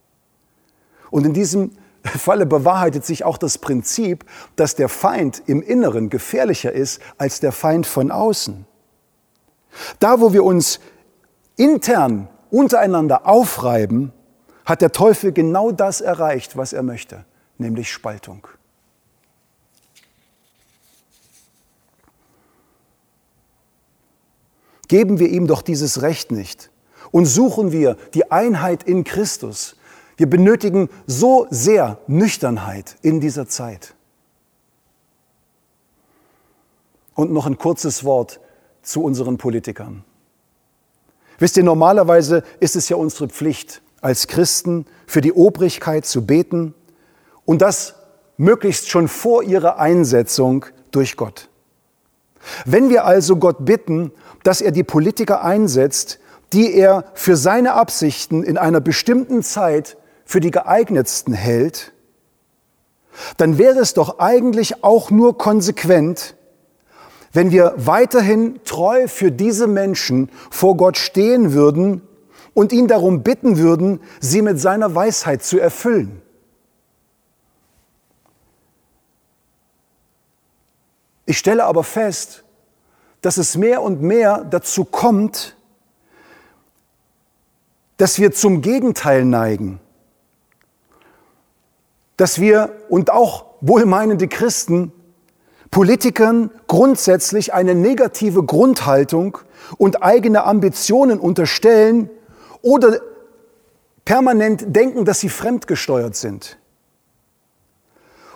Und 1.10 1.26
in 1.26 1.34
diesem 1.34 1.72
Falle 2.08 2.46
bewahrheitet 2.46 3.06
sich 3.06 3.24
auch 3.24 3.38
das 3.38 3.58
Prinzip, 3.58 4.26
dass 4.56 4.76
der 4.76 4.90
Feind 4.90 5.44
im 5.46 5.62
Inneren 5.62 6.10
gefährlicher 6.10 6.72
ist 6.72 7.02
als 7.18 7.40
der 7.40 7.52
Feind 7.52 7.88
von 7.88 8.12
außen. 8.12 8.66
Da, 10.00 10.20
wo 10.20 10.34
wir 10.34 10.44
uns 10.44 10.80
intern 11.56 12.30
untereinander 12.50 13.28
aufreiben, 13.28 14.14
hat 14.66 14.82
der 14.82 14.92
Teufel 14.92 15.32
genau 15.32 15.72
das 15.72 16.02
erreicht, 16.02 16.58
was 16.58 16.74
er 16.74 16.84
möchte, 16.84 17.26
nämlich 17.58 17.92
Spaltung. 17.92 18.48
Geben 24.88 25.20
wir 25.20 25.30
ihm 25.30 25.48
doch 25.48 25.62
dieses 25.62 26.02
Recht 26.02 26.32
nicht 26.32 26.70
und 27.12 27.26
suchen 27.26 27.72
wir 27.72 27.98
die 28.14 28.32
Einheit 28.32 28.84
in 28.84 29.04
Christus, 29.04 29.76
wir 30.18 30.30
benötigen 30.30 30.90
so 31.06 31.48
sehr 31.50 32.00
Nüchternheit 32.08 32.98
in 33.02 33.22
dieser 33.22 33.48
Zeit. 33.48 33.94
Und 37.14 37.32
noch 37.32 37.46
ein 37.46 37.58
kurzes 37.58 38.04
Wort 38.04 38.40
zu 38.82 39.04
unseren 39.04 39.38
Politikern. 39.38 40.04
Wisst 41.40 41.58
ihr, 41.58 41.64
normalerweise 41.64 42.44
ist 42.60 42.76
es 42.76 42.90
ja 42.90 42.98
unsere 42.98 43.28
Pflicht, 43.30 43.82
als 44.02 44.28
Christen 44.28 44.86
für 45.06 45.22
die 45.22 45.34
Obrigkeit 45.34 46.06
zu 46.06 46.26
beten 46.26 46.74
und 47.46 47.62
das 47.62 47.96
möglichst 48.38 48.90
schon 48.90 49.08
vor 49.08 49.44
ihrer 49.44 49.80
Einsetzung 49.80 50.66
durch 50.92 51.18
Gott. 51.18 51.50
Wenn 52.66 52.90
wir 52.90 53.06
also 53.06 53.38
Gott 53.38 53.66
bitten, 53.66 54.12
dass 54.44 54.62
er 54.62 54.72
die 54.72 54.84
Politiker 54.84 55.44
einsetzt, 55.44 56.20
die 56.54 56.74
er 56.74 57.06
für 57.14 57.36
seine 57.36 57.74
Absichten 57.74 58.44
in 58.44 58.58
einer 58.58 58.80
bestimmten 58.80 59.44
Zeit 59.44 59.98
für 60.28 60.42
die 60.42 60.52
geeignetsten 60.52 61.34
hält, 61.34 61.94
dann 63.38 63.58
wäre 63.58 63.80
es 63.80 63.94
doch 63.94 64.20
eigentlich 64.20 64.84
auch 64.84 65.10
nur 65.10 65.38
konsequent, 65.38 66.36
wenn 67.32 67.52
wir 67.52 67.74
weiterhin 67.78 68.60
treu 68.66 69.08
für 69.08 69.32
diese 69.32 69.68
Menschen 69.68 70.30
vor 70.52 70.76
Gott 70.76 70.98
stehen 70.98 71.54
würden 71.54 72.02
und 72.54 72.74
ihn 72.74 72.88
darum 72.88 73.24
bitten 73.24 73.58
würden, 73.58 74.02
sie 74.20 74.42
mit 74.42 74.60
seiner 74.60 74.94
Weisheit 74.94 75.44
zu 75.44 75.60
erfüllen. 75.60 76.22
Ich 81.26 81.38
stelle 81.38 81.66
aber 81.66 81.84
fest, 81.84 82.44
dass 83.22 83.38
es 83.38 83.56
mehr 83.56 83.82
und 83.82 84.02
mehr 84.02 84.44
dazu 84.44 84.84
kommt, 84.86 85.56
dass 87.98 88.20
wir 88.20 88.32
zum 88.32 88.62
Gegenteil 88.62 89.26
neigen, 89.26 89.80
dass 92.18 92.42
wir 92.42 92.72
und 92.90 93.12
auch 93.12 93.46
wohlmeinende 93.62 94.28
Christen 94.28 94.92
Politikern 95.72 96.50
grundsätzlich 96.68 97.54
eine 97.54 97.76
negative 97.76 98.44
Grundhaltung 98.44 99.38
und 99.78 100.02
eigene 100.02 100.46
Ambitionen 100.46 101.20
unterstellen 101.20 102.10
oder 102.62 103.00
permanent 104.06 104.76
denken, 104.76 105.04
dass 105.04 105.20
sie 105.20 105.30
fremdgesteuert 105.30 106.16
sind. 106.16 106.58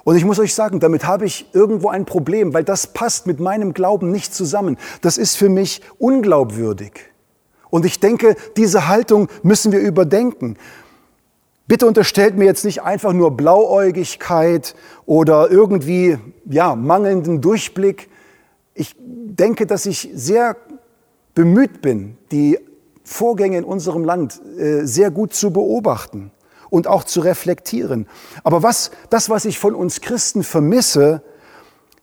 Und 0.03 0.15
ich 0.15 0.25
muss 0.25 0.39
euch 0.39 0.53
sagen, 0.53 0.79
damit 0.79 1.05
habe 1.05 1.25
ich 1.25 1.47
irgendwo 1.53 1.89
ein 1.89 2.05
Problem, 2.05 2.53
weil 2.53 2.63
das 2.63 2.87
passt 2.87 3.27
mit 3.27 3.39
meinem 3.39 3.73
Glauben 3.73 4.11
nicht 4.11 4.33
zusammen. 4.33 4.77
Das 5.01 5.17
ist 5.17 5.37
für 5.37 5.49
mich 5.49 5.81
unglaubwürdig. 5.99 6.93
Und 7.69 7.85
ich 7.85 7.99
denke, 7.99 8.35
diese 8.57 8.87
Haltung 8.87 9.29
müssen 9.43 9.71
wir 9.71 9.79
überdenken. 9.79 10.57
Bitte 11.71 11.87
unterstellt 11.87 12.37
mir 12.37 12.43
jetzt 12.43 12.65
nicht 12.65 12.81
einfach 12.81 13.13
nur 13.13 13.31
Blauäugigkeit 13.31 14.75
oder 15.05 15.49
irgendwie 15.49 16.17
ja, 16.43 16.75
mangelnden 16.75 17.39
Durchblick. 17.39 18.09
Ich 18.73 18.97
denke, 18.99 19.65
dass 19.65 19.85
ich 19.85 20.09
sehr 20.13 20.57
bemüht 21.33 21.81
bin, 21.81 22.17
die 22.33 22.59
Vorgänge 23.05 23.57
in 23.57 23.63
unserem 23.63 24.03
Land 24.03 24.41
äh, 24.57 24.85
sehr 24.85 25.11
gut 25.11 25.33
zu 25.33 25.53
beobachten 25.53 26.31
und 26.69 26.87
auch 26.87 27.05
zu 27.05 27.21
reflektieren. 27.21 28.05
Aber 28.43 28.63
was, 28.63 28.91
das, 29.09 29.29
was 29.29 29.45
ich 29.45 29.57
von 29.57 29.73
uns 29.73 30.01
Christen 30.01 30.43
vermisse, 30.43 31.21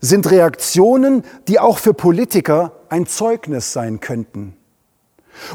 sind 0.01 0.31
Reaktionen, 0.31 1.25
die 1.47 1.61
auch 1.61 1.77
für 1.77 1.93
Politiker 1.93 2.73
ein 2.89 3.05
Zeugnis 3.05 3.75
sein 3.75 4.01
könnten 4.01 4.57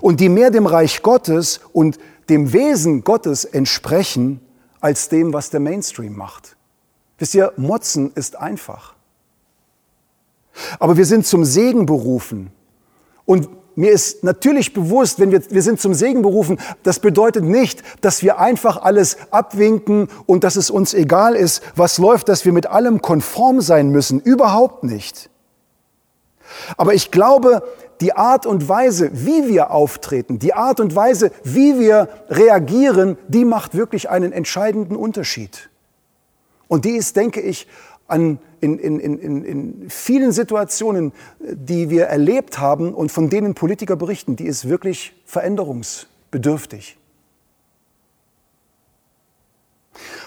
und 0.01 0.19
die 0.19 0.29
mehr 0.29 0.51
dem 0.51 0.65
Reich 0.65 1.01
Gottes 1.01 1.61
und 1.73 1.97
dem 2.29 2.53
Wesen 2.53 3.03
Gottes 3.03 3.45
entsprechen, 3.45 4.39
als 4.81 5.09
dem, 5.09 5.33
was 5.33 5.49
der 5.49 5.59
Mainstream 5.59 6.15
macht. 6.15 6.57
Wisst 7.17 7.35
ihr, 7.35 7.53
Motzen 7.55 8.11
ist 8.15 8.37
einfach. 8.37 8.95
Aber 10.79 10.97
wir 10.97 11.05
sind 11.05 11.25
zum 11.25 11.45
Segen 11.45 11.85
berufen. 11.85 12.51
Und 13.25 13.49
mir 13.75 13.91
ist 13.91 14.23
natürlich 14.23 14.73
bewusst, 14.73 15.19
wenn 15.19 15.31
wir, 15.31 15.41
wir 15.49 15.61
sind 15.61 15.79
zum 15.79 15.93
Segen 15.93 16.21
berufen, 16.21 16.59
das 16.83 16.99
bedeutet 16.99 17.43
nicht, 17.43 17.81
dass 18.01 18.21
wir 18.21 18.39
einfach 18.39 18.81
alles 18.81 19.17
abwinken 19.31 20.09
und 20.25 20.43
dass 20.43 20.55
es 20.55 20.69
uns 20.69 20.93
egal 20.93 21.35
ist, 21.35 21.63
was 21.75 21.97
läuft, 21.97 22.29
dass 22.29 22.45
wir 22.45 22.53
mit 22.53 22.67
allem 22.67 23.01
konform 23.01 23.61
sein 23.61 23.89
müssen. 23.89 24.19
Überhaupt 24.19 24.83
nicht. 24.83 25.29
Aber 26.77 26.93
ich 26.93 27.09
glaube, 27.09 27.63
die 28.03 28.13
Art 28.13 28.45
und 28.45 28.67
Weise, 28.67 29.11
wie 29.13 29.47
wir 29.47 29.71
auftreten, 29.71 30.37
die 30.37 30.53
Art 30.53 30.81
und 30.81 30.93
Weise, 30.93 31.31
wie 31.45 31.79
wir 31.79 32.09
reagieren, 32.27 33.17
die 33.29 33.45
macht 33.45 33.75
wirklich 33.75 34.09
einen 34.09 34.33
entscheidenden 34.33 34.97
Unterschied. 34.97 35.69
Und 36.67 36.83
die 36.83 36.97
ist, 36.97 37.15
denke 37.15 37.39
ich, 37.39 37.65
an, 38.09 38.39
in, 38.59 38.77
in, 38.77 38.99
in, 38.99 39.45
in 39.45 39.89
vielen 39.89 40.33
Situationen, 40.33 41.13
die 41.39 41.89
wir 41.89 42.07
erlebt 42.07 42.59
haben 42.59 42.93
und 42.93 43.09
von 43.09 43.29
denen 43.29 43.53
Politiker 43.53 43.95
berichten, 43.95 44.35
die 44.35 44.47
ist 44.47 44.67
wirklich 44.67 45.13
veränderungsbedürftig. 45.25 46.97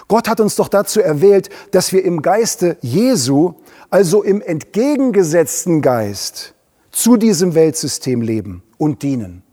Gott 0.07 0.27
hat 0.27 0.39
uns 0.39 0.55
doch 0.55 0.69
dazu 0.69 0.99
erwählt, 0.99 1.49
dass 1.71 1.93
wir 1.93 2.03
im 2.03 2.23
Geiste 2.23 2.77
Jesu, 2.81 3.53
also 3.91 4.23
im 4.23 4.41
entgegengesetzten 4.41 5.83
Geist, 5.83 6.55
zu 6.97 7.15
diesem 7.15 7.53
Weltsystem 7.53 8.21
leben 8.21 8.63
und 8.79 9.03
dienen. 9.03 9.43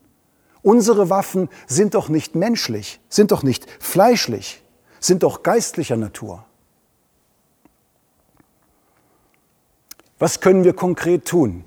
Unsere 0.62 1.10
Waffen 1.10 1.50
sind 1.66 1.92
doch 1.92 2.08
nicht 2.08 2.34
menschlich, 2.34 3.00
sind 3.10 3.32
doch 3.32 3.42
nicht 3.42 3.66
fleischlich, 3.80 4.62
sind 4.98 5.22
doch 5.22 5.42
geistlicher 5.42 5.98
Natur. 5.98 6.46
Was 10.18 10.40
können 10.40 10.64
wir 10.64 10.72
konkret 10.72 11.26
tun? 11.26 11.64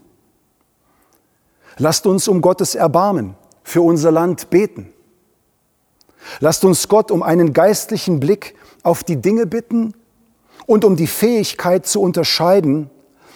Lasst 1.78 2.08
uns 2.08 2.28
um 2.28 2.42
Gottes 2.42 2.74
Erbarmen 2.74 3.36
für 3.62 3.84
unser 3.84 4.10
Land 4.10 4.50
beten. 4.50 4.92
Lasst 6.40 6.66
uns 6.66 6.88
Gott 6.88 7.12
um 7.12 7.22
einen 7.22 7.54
geistlichen 7.54 8.20
Blick 8.20 8.56
auf 8.82 9.04
die 9.04 9.18
Dinge 9.18 9.46
bitten 9.46 9.94
und 10.66 10.84
um 10.84 10.96
die 10.96 11.06
Fähigkeit 11.06 11.86
zu 11.86 12.02
unterscheiden, 12.02 12.90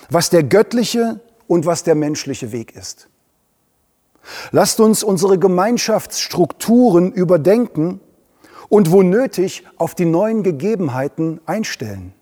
was 0.09 0.31
der 0.31 0.41
göttliche 0.41 1.19
und 1.51 1.65
was 1.65 1.83
der 1.83 1.95
menschliche 1.95 2.53
Weg 2.53 2.77
ist. 2.77 3.09
Lasst 4.51 4.79
uns 4.79 5.03
unsere 5.03 5.37
Gemeinschaftsstrukturen 5.37 7.11
überdenken 7.11 7.99
und 8.69 8.89
wo 8.89 9.03
nötig 9.03 9.67
auf 9.75 9.93
die 9.93 10.05
neuen 10.05 10.43
Gegebenheiten 10.43 11.41
einstellen. 11.45 12.13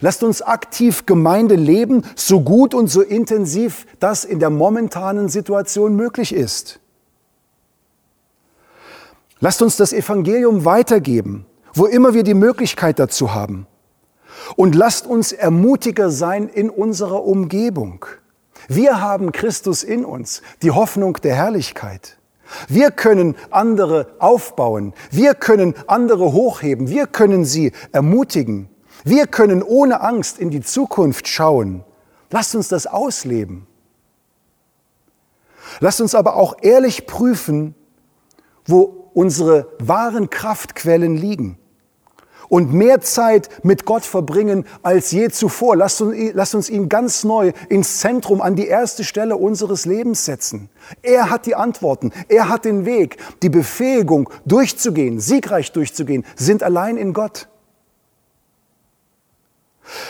Lasst 0.00 0.24
uns 0.24 0.42
aktiv 0.42 1.06
Gemeinde 1.06 1.54
leben, 1.54 2.02
so 2.16 2.40
gut 2.40 2.74
und 2.74 2.88
so 2.88 3.00
intensiv 3.00 3.86
das 4.00 4.24
in 4.24 4.40
der 4.40 4.50
momentanen 4.50 5.28
Situation 5.28 5.94
möglich 5.94 6.34
ist. 6.34 6.80
Lasst 9.38 9.62
uns 9.62 9.76
das 9.76 9.92
Evangelium 9.92 10.64
weitergeben, 10.64 11.46
wo 11.74 11.86
immer 11.86 12.12
wir 12.12 12.24
die 12.24 12.34
Möglichkeit 12.34 12.98
dazu 12.98 13.34
haben. 13.34 13.68
Und 14.56 14.74
lasst 14.74 15.06
uns 15.06 15.32
Ermutiger 15.32 16.10
sein 16.10 16.48
in 16.48 16.70
unserer 16.70 17.24
Umgebung. 17.24 18.06
Wir 18.68 19.00
haben 19.00 19.32
Christus 19.32 19.82
in 19.82 20.04
uns, 20.04 20.42
die 20.62 20.70
Hoffnung 20.70 21.14
der 21.22 21.34
Herrlichkeit. 21.34 22.18
Wir 22.68 22.90
können 22.90 23.36
andere 23.50 24.08
aufbauen. 24.18 24.94
Wir 25.10 25.34
können 25.34 25.74
andere 25.86 26.32
hochheben. 26.32 26.88
Wir 26.88 27.06
können 27.06 27.44
sie 27.44 27.72
ermutigen. 27.92 28.68
Wir 29.04 29.26
können 29.26 29.62
ohne 29.62 30.00
Angst 30.00 30.38
in 30.38 30.50
die 30.50 30.62
Zukunft 30.62 31.28
schauen. 31.28 31.84
Lasst 32.30 32.54
uns 32.54 32.68
das 32.68 32.86
ausleben. 32.86 33.66
Lasst 35.80 36.00
uns 36.00 36.14
aber 36.14 36.36
auch 36.36 36.56
ehrlich 36.62 37.06
prüfen, 37.06 37.74
wo 38.66 39.10
unsere 39.14 39.68
wahren 39.78 40.30
Kraftquellen 40.30 41.16
liegen 41.16 41.58
und 42.48 42.72
mehr 42.72 43.00
Zeit 43.00 43.48
mit 43.62 43.84
Gott 43.84 44.04
verbringen 44.04 44.64
als 44.82 45.10
je 45.10 45.28
zuvor. 45.30 45.76
Lasst 45.76 46.00
uns, 46.00 46.32
lasst 46.34 46.54
uns 46.54 46.70
ihn 46.70 46.88
ganz 46.88 47.24
neu 47.24 47.52
ins 47.68 48.00
Zentrum, 48.00 48.40
an 48.40 48.56
die 48.56 48.66
erste 48.66 49.04
Stelle 49.04 49.36
unseres 49.36 49.84
Lebens 49.84 50.24
setzen. 50.24 50.68
Er 51.02 51.30
hat 51.30 51.46
die 51.46 51.54
Antworten, 51.54 52.12
er 52.28 52.48
hat 52.48 52.64
den 52.64 52.84
Weg. 52.84 53.18
Die 53.42 53.50
Befähigung, 53.50 54.30
durchzugehen, 54.46 55.20
siegreich 55.20 55.72
durchzugehen, 55.72 56.24
sind 56.36 56.62
allein 56.62 56.96
in 56.96 57.12
Gott. 57.12 57.48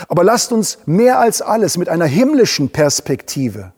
Aber 0.09 0.24
lasst 0.24 0.53
uns 0.53 0.79
mehr 0.87 1.18
als 1.20 1.42
alles 1.42 1.77
mit 1.79 1.88
einer 1.88 2.07
himmlischen 2.07 2.70
Perspektive 2.70 3.72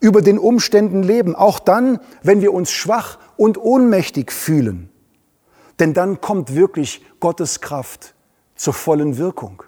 über 0.00 0.22
den 0.22 0.38
Umständen 0.38 1.02
leben, 1.02 1.34
auch 1.34 1.58
dann, 1.58 1.98
wenn 2.22 2.40
wir 2.40 2.52
uns 2.52 2.70
schwach 2.70 3.18
und 3.36 3.58
ohnmächtig 3.58 4.32
fühlen. 4.32 4.90
Denn 5.80 5.94
dann 5.94 6.20
kommt 6.20 6.54
wirklich 6.54 7.04
Gottes 7.20 7.60
Kraft 7.60 8.14
zur 8.54 8.74
vollen 8.74 9.18
Wirkung. 9.18 9.62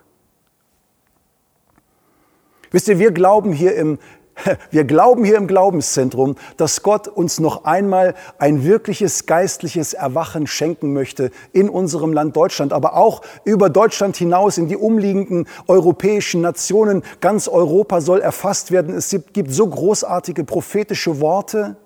Wisst 2.71 2.89
ihr, 2.89 2.99
wir 2.99 3.11
glauben 3.11 3.53
hier 3.53 3.75
im, 3.75 3.99
wir 4.71 4.85
glauben 4.85 5.25
hier 5.25 5.37
im 5.37 5.47
Glaubenszentrum, 5.47 6.37
dass 6.57 6.83
Gott 6.83 7.09
uns 7.09 7.41
noch 7.41 7.65
einmal 7.65 8.15
ein 8.39 8.65
wirkliches 8.65 9.27
geistliches 9.27 9.95
Erwachen 9.95 10.47
schenken 10.47 10.93
möchte 10.93 11.31
in 11.53 11.69
unserem 11.69 12.13
Land 12.13 12.37
Deutschland, 12.37 12.73
aber 12.73 12.97
auch 12.97 13.23
über 13.45 13.71
Deutschland 13.71 14.17
hinaus 14.17 14.59
in 14.59 14.69
die 14.69 14.77
umliegenden 14.77 15.49
europäischen 15.67 16.41
Nationen. 16.41 17.03
Ganz 17.21 17.49
Europa 17.49 18.01
soll 18.01 18.21
erfasst 18.21 18.71
werden. 18.71 18.95
Es 18.95 19.17
gibt 19.33 19.53
so 19.53 19.67
großartige 19.67 20.45
prophetische 20.45 21.21
Worte. 21.21 21.77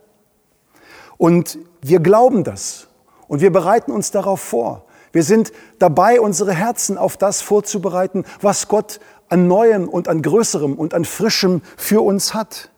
Und 1.19 1.59
wir 1.83 2.01
glauben 2.01 2.45
das. 2.45 2.90
Und 3.31 3.41
wir 3.41 3.53
bereiten 3.53 3.93
uns 3.93 4.11
darauf 4.11 4.41
vor. 4.41 4.85
Wir 5.13 5.23
sind 5.23 5.53
dabei, 5.79 6.21
unsere 6.21 6.53
Herzen 6.53 6.99
auf 6.99 7.17
das 7.17 7.41
vorzubereiten, 7.41 8.25
was 8.41 8.67
Gott 8.67 8.99
an 9.29 9.47
Neuem 9.47 9.89
und 9.89 10.09
an 10.09 10.21
Größerem 10.21 10.75
und 10.75 10.95
an 10.95 11.05
Frischem 11.05 11.63
für 11.77 12.05
uns 12.05 12.35
hat. 12.35 12.71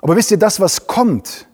Aber 0.00 0.16
wisst 0.16 0.32
ihr, 0.32 0.38
das, 0.40 0.58
was 0.58 0.88
kommt, 0.88 1.46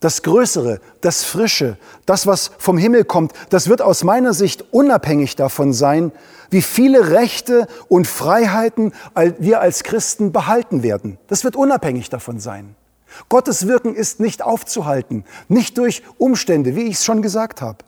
das 0.00 0.22
Größere, 0.22 0.80
das 1.02 1.22
Frische, 1.22 1.76
das, 2.06 2.26
was 2.26 2.52
vom 2.56 2.78
Himmel 2.78 3.04
kommt, 3.04 3.34
das 3.50 3.68
wird 3.68 3.82
aus 3.82 4.02
meiner 4.02 4.32
Sicht 4.32 4.64
unabhängig 4.72 5.36
davon 5.36 5.74
sein, 5.74 6.10
wie 6.48 6.62
viele 6.62 7.10
Rechte 7.10 7.66
und 7.88 8.06
Freiheiten 8.06 8.94
wir 9.38 9.60
als 9.60 9.82
Christen 9.82 10.32
behalten 10.32 10.82
werden. 10.82 11.18
Das 11.26 11.44
wird 11.44 11.54
unabhängig 11.54 12.08
davon 12.08 12.40
sein. 12.40 12.76
Gottes 13.28 13.66
Wirken 13.66 13.94
ist 13.94 14.20
nicht 14.20 14.42
aufzuhalten, 14.42 15.24
nicht 15.48 15.78
durch 15.78 16.02
Umstände, 16.18 16.76
wie 16.76 16.84
ich 16.84 16.94
es 16.96 17.04
schon 17.04 17.22
gesagt 17.22 17.62
habe. 17.62 17.78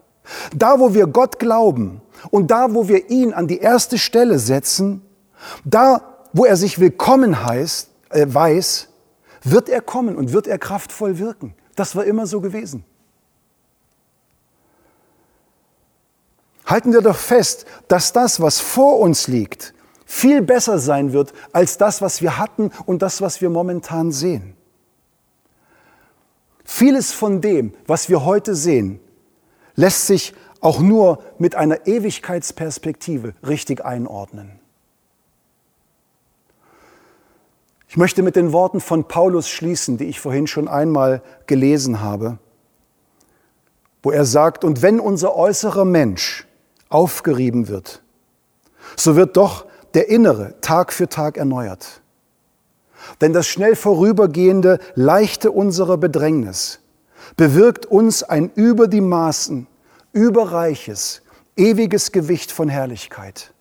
Da, 0.55 0.81
wo 0.81 0.95
wir 0.95 1.07
Gott 1.07 1.39
glauben 1.39 2.01
und 2.31 2.51
da, 2.51 2.75
wo 2.75 2.89
wir 2.89 3.11
ihn 3.11 3.33
an 3.33 3.47
die 3.47 3.59
erste 3.59 3.99
Stelle 3.99 4.39
setzen, 4.39 5.03
Da, 5.65 6.03
wo 6.33 6.45
er 6.45 6.57
sich 6.57 6.79
willkommen 6.79 7.45
heißt, 7.45 7.89
äh, 8.11 8.27
weiß, 8.29 8.89
wird 9.43 9.69
er 9.69 9.81
kommen 9.81 10.17
und 10.17 10.33
wird 10.33 10.47
er 10.47 10.59
kraftvoll 10.59 11.19
wirken. 11.19 11.55
Das 11.75 11.95
war 11.95 12.05
immer 12.05 12.27
so 12.27 12.41
gewesen. 12.41 12.85
Halten 16.65 16.93
wir 16.93 17.01
doch 17.01 17.17
fest, 17.17 17.65
dass 17.87 18.13
das, 18.13 18.41
was 18.41 18.59
vor 18.59 18.99
uns 18.99 19.29
liegt, 19.29 19.73
viel 20.05 20.43
besser 20.43 20.79
sein 20.79 21.13
wird 21.13 21.33
als 21.53 21.79
das, 21.79 22.03
was 22.03 22.23
wir 22.23 22.39
hatten 22.39 22.71
und 22.87 23.03
das, 23.03 23.21
was 23.21 23.41
wir 23.41 23.51
momentan 23.51 24.11
sehen. 24.11 24.56
Vieles 26.67 27.13
von 27.13 27.41
dem, 27.41 27.73
was 27.87 28.09
wir 28.09 28.25
heute 28.25 28.57
sehen, 28.57 28.99
lässt 29.77 30.09
sich 30.09 30.35
auch 30.61 30.81
nur 30.81 31.23
mit 31.39 31.55
einer 31.55 31.87
Ewigkeitsperspektive 31.87 33.35
richtig 33.47 33.85
einordnen. 33.85 34.59
Ich 37.89 37.97
möchte 37.97 38.23
mit 38.23 38.35
den 38.35 38.53
Worten 38.53 38.81
von 38.81 39.07
Paulus 39.07 39.49
schließen, 39.49 39.97
die 39.97 40.07
ich 40.07 40.19
vorhin 40.19 40.49
schon 40.49 40.67
einmal 40.67 41.23
gelesen 41.47 42.01
habe, 42.01 42.39
wo 44.03 44.11
er 44.11 44.25
sagt, 44.25 44.65
und 44.65 44.83
wenn 44.83 44.99
unser 44.99 45.37
äußerer 45.37 45.85
Mensch 45.85 46.47
aufgerieben 46.89 47.69
wird, 47.69 48.03
so 48.97 49.15
wird 49.15 49.37
doch 49.37 49.67
der 49.95 50.09
innere 50.09 50.61
Tag 50.61 50.93
für 50.93 51.09
Tag 51.09 51.37
erneuert. 51.37 52.03
Denn 53.21 53.33
das 53.33 53.47
schnell 53.47 53.77
vorübergehende 53.77 54.79
Leichte 54.95 55.51
unserer 55.51 55.97
Bedrängnis 55.97 56.81
bewirkt 57.37 57.87
uns 57.87 58.23
ein 58.23 58.51
über 58.55 58.89
die 58.89 59.01
Maßen 59.01 59.67
überreiches, 60.13 61.23
ewiges 61.57 62.13
Gewicht 62.13 62.51
von 62.51 62.69
Herrlichkeit, 62.69 63.53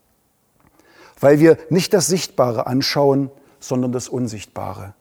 weil 1.19 1.39
wir 1.39 1.57
nicht 1.69 1.93
das 1.93 2.07
Sichtbare 2.07 2.67
anschauen, 2.67 3.29
sondern 3.59 3.91
das 3.91 4.07
Unsichtbare. 4.07 4.93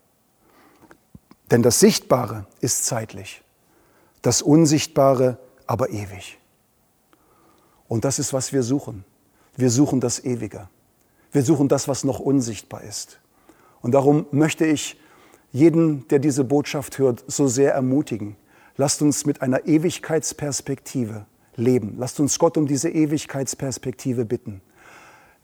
Denn 1.50 1.62
das 1.62 1.78
Sichtbare 1.78 2.46
ist 2.60 2.86
zeitlich, 2.86 3.42
das 4.22 4.42
Unsichtbare 4.42 5.38
aber 5.66 5.90
ewig. 5.90 6.38
Und 7.86 8.04
das 8.04 8.18
ist, 8.18 8.32
was 8.32 8.52
wir 8.52 8.62
suchen. 8.62 9.04
Wir 9.56 9.70
suchen 9.70 10.00
das 10.00 10.24
Ewige. 10.24 10.68
Wir 11.30 11.42
suchen 11.42 11.68
das, 11.68 11.86
was 11.86 12.02
noch 12.02 12.18
unsichtbar 12.18 12.82
ist. 12.82 13.20
Und 13.84 13.92
darum 13.92 14.24
möchte 14.30 14.64
ich 14.64 14.98
jeden, 15.52 16.08
der 16.08 16.18
diese 16.18 16.42
Botschaft 16.42 16.98
hört, 16.98 17.22
so 17.26 17.48
sehr 17.48 17.74
ermutigen. 17.74 18.34
Lasst 18.78 19.02
uns 19.02 19.26
mit 19.26 19.42
einer 19.42 19.66
Ewigkeitsperspektive 19.66 21.26
leben. 21.56 21.96
Lasst 21.98 22.18
uns 22.18 22.38
Gott 22.38 22.56
um 22.56 22.66
diese 22.66 22.88
Ewigkeitsperspektive 22.88 24.24
bitten. 24.24 24.62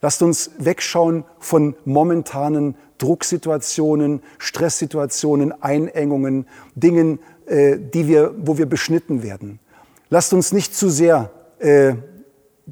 Lasst 0.01 0.23
uns 0.23 0.53
wegschauen 0.57 1.25
von 1.39 1.77
momentanen 1.85 2.77
Drucksituationen, 2.97 4.23
Stresssituationen, 4.39 5.53
Einengungen, 5.61 6.47
Dingen, 6.75 7.19
äh, 7.45 7.77
die 7.79 8.09
wir, 8.09 8.35
wo 8.39 8.57
wir 8.57 8.65
beschnitten 8.65 9.23
werden. 9.23 9.59
Lasst 10.09 10.33
uns 10.33 10.53
nicht 10.53 10.75
zu 10.75 10.89
sehr 10.89 11.31
äh, 11.59 11.93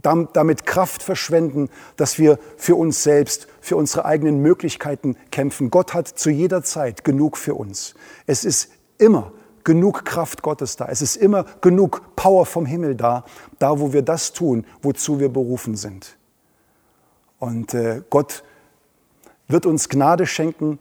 damit 0.02 0.66
Kraft 0.66 1.02
verschwenden, 1.02 1.68
dass 1.96 2.18
wir 2.18 2.38
für 2.56 2.76
uns 2.76 3.02
selbst, 3.02 3.48
für 3.60 3.76
unsere 3.76 4.04
eigenen 4.04 4.40
Möglichkeiten 4.40 5.16
kämpfen. 5.30 5.70
Gott 5.70 5.94
hat 5.94 6.08
zu 6.08 6.30
jeder 6.30 6.62
Zeit 6.62 7.04
genug 7.04 7.36
für 7.36 7.54
uns. 7.54 7.94
Es 8.26 8.44
ist 8.44 8.70
immer 8.98 9.32
genug 9.64 10.04
Kraft 10.04 10.42
Gottes 10.42 10.76
da. 10.76 10.86
Es 10.86 11.02
ist 11.02 11.16
immer 11.16 11.44
genug 11.60 12.16
Power 12.16 12.46
vom 12.46 12.64
Himmel 12.64 12.94
da, 12.94 13.24
da 13.58 13.78
wo 13.80 13.92
wir 13.92 14.02
das 14.02 14.32
tun, 14.32 14.64
wozu 14.82 15.20
wir 15.20 15.28
berufen 15.28 15.76
sind. 15.76 16.16
Und 17.38 17.74
äh, 17.74 18.02
Gott 18.08 18.44
wird 19.46 19.66
uns 19.66 19.88
Gnade 19.88 20.26
schenken. 20.26 20.80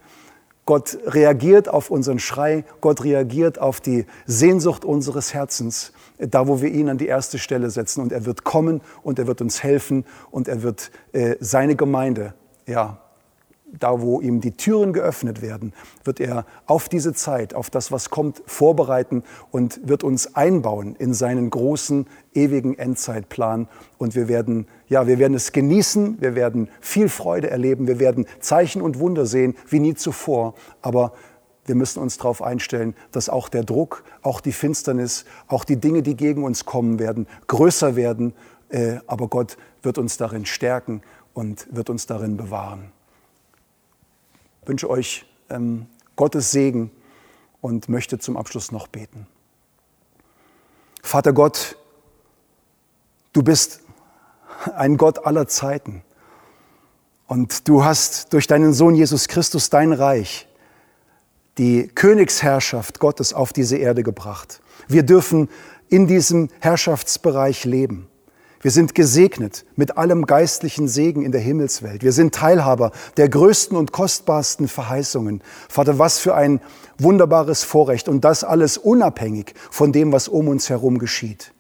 Gott 0.66 0.98
reagiert 1.06 1.70
auf 1.70 1.90
unseren 1.90 2.20
Schrei. 2.20 2.66
Gott 2.82 3.04
reagiert 3.04 3.60
auf 3.60 3.80
die 3.82 4.06
Sehnsucht 4.26 4.86
unseres 4.86 5.34
Herzens, 5.34 5.94
da 6.18 6.48
wo 6.48 6.62
wir 6.62 6.70
ihn 6.70 6.90
an 6.90 6.98
die 6.98 7.08
erste 7.08 7.38
Stelle 7.40 7.70
setzen. 7.70 8.02
Und 8.02 8.12
er 8.12 8.26
wird 8.26 8.44
kommen 8.44 8.82
und 9.04 9.20
er 9.20 9.28
wird 9.28 9.42
uns 9.42 9.64
helfen 9.64 10.06
und 10.32 10.48
er 10.48 10.64
wird 10.64 10.92
äh, 11.14 11.36
seine 11.40 11.76
Gemeinde 11.76 12.34
ja, 12.68 13.00
da 13.80 14.02
wo 14.02 14.22
ihm 14.22 14.40
die 14.40 14.52
Türen 14.56 14.94
geöffnet 14.94 15.42
werden, 15.42 15.74
wird 16.06 16.22
er 16.22 16.46
auf 16.66 16.88
diese 16.88 17.14
Zeit, 17.14 17.54
auf 17.54 17.70
das, 17.70 17.92
was 17.92 18.10
kommt, 18.10 18.42
vorbereiten 18.46 19.24
und 19.52 19.82
wird 19.88 20.04
uns 20.06 20.36
einbauen 20.36 20.96
in 20.98 21.14
seinen 21.14 21.50
großen, 21.50 22.08
ewigen 22.34 22.78
Endzeitplan. 22.78 23.68
Und 23.98 24.16
wir 24.16 24.30
werden, 24.30 24.68
ja, 24.88 25.06
wir 25.08 25.20
werden 25.20 25.34
es 25.34 25.52
genießen, 25.52 26.22
wir 26.22 26.36
werden 26.36 26.70
viel 26.80 27.10
Freude 27.10 27.50
erleben, 27.50 27.88
wir 27.88 28.00
werden 28.00 28.26
Zeichen 28.40 28.82
und 28.82 29.00
Wunder 29.00 29.26
sehen 29.26 29.56
wie 29.68 29.80
nie 29.80 29.96
zuvor. 29.96 30.54
Aber 30.82 31.12
wir 31.68 31.76
müssen 31.76 32.02
uns 32.02 32.18
darauf 32.18 32.42
einstellen, 32.42 32.96
dass 33.12 33.30
auch 33.30 33.50
der 33.50 33.64
Druck, 33.64 34.04
auch 34.24 34.42
die 34.42 34.52
Finsternis, 34.52 35.26
auch 35.48 35.64
die 35.64 35.78
Dinge, 35.78 36.02
die 36.02 36.16
gegen 36.16 36.44
uns 36.44 36.66
kommen 36.66 36.98
werden, 36.98 37.28
größer 37.48 37.96
werden. 37.96 38.34
Äh, 38.70 38.98
aber 39.06 39.28
Gott 39.28 39.58
wird 39.84 39.98
uns 40.00 40.18
darin 40.18 40.46
stärken 40.46 41.02
und 41.34 41.68
wird 41.70 41.90
uns 41.90 42.08
darin 42.08 42.36
bewahren 42.38 42.92
wünsche 44.68 44.90
euch 44.90 45.26
ähm, 45.50 45.88
Gottes 46.16 46.52
Segen 46.52 46.92
und 47.62 47.90
möchte 47.90 48.20
zum 48.20 48.38
Abschluss 48.38 48.72
noch 48.72 48.88
beten. 48.88 49.28
Vater 51.02 51.34
Gott, 51.34 51.78
du 53.34 53.44
bist 53.44 53.82
ein 54.76 54.98
Gott 54.98 55.26
aller 55.26 55.48
Zeiten 55.48 56.04
und 57.28 57.68
du 57.68 57.84
hast 57.84 58.34
durch 58.34 58.48
deinen 58.48 58.74
Sohn 58.74 58.96
Jesus 58.96 59.28
Christus 59.28 59.70
dein 59.70 59.94
Reich, 59.94 60.47
die 61.58 61.88
Königsherrschaft 61.88 63.00
Gottes 63.00 63.34
auf 63.34 63.54
diese 63.54 63.78
Erde 63.78 64.04
gebracht. 64.04 64.62
Wir 64.88 65.04
dürfen 65.04 65.50
in 65.90 66.08
diesem 66.08 66.50
Herrschaftsbereich 66.60 67.66
leben. 67.66 68.08
Wir 68.62 68.72
sind 68.72 68.96
gesegnet 68.96 69.66
mit 69.76 69.98
allem 69.98 70.26
geistlichen 70.26 70.88
Segen 70.88 71.24
in 71.24 71.32
der 71.32 71.42
Himmelswelt. 71.42 72.04
Wir 72.04 72.12
sind 72.12 72.34
Teilhaber 72.34 72.92
der 73.16 73.30
größten 73.30 73.78
und 73.78 73.92
kostbarsten 73.92 74.68
Verheißungen. 74.68 75.42
Vater, 75.70 76.00
was 76.00 76.18
für 76.18 76.34
ein 76.34 76.60
wunderbares 76.98 77.64
Vorrecht 77.64 78.10
und 78.10 78.26
das 78.26 78.44
alles 78.44 78.78
unabhängig 78.78 79.54
von 79.70 79.92
dem, 79.92 80.12
was 80.12 80.28
um 80.28 80.48
uns 80.48 80.70
herum 80.70 80.98
geschieht. 80.98 81.54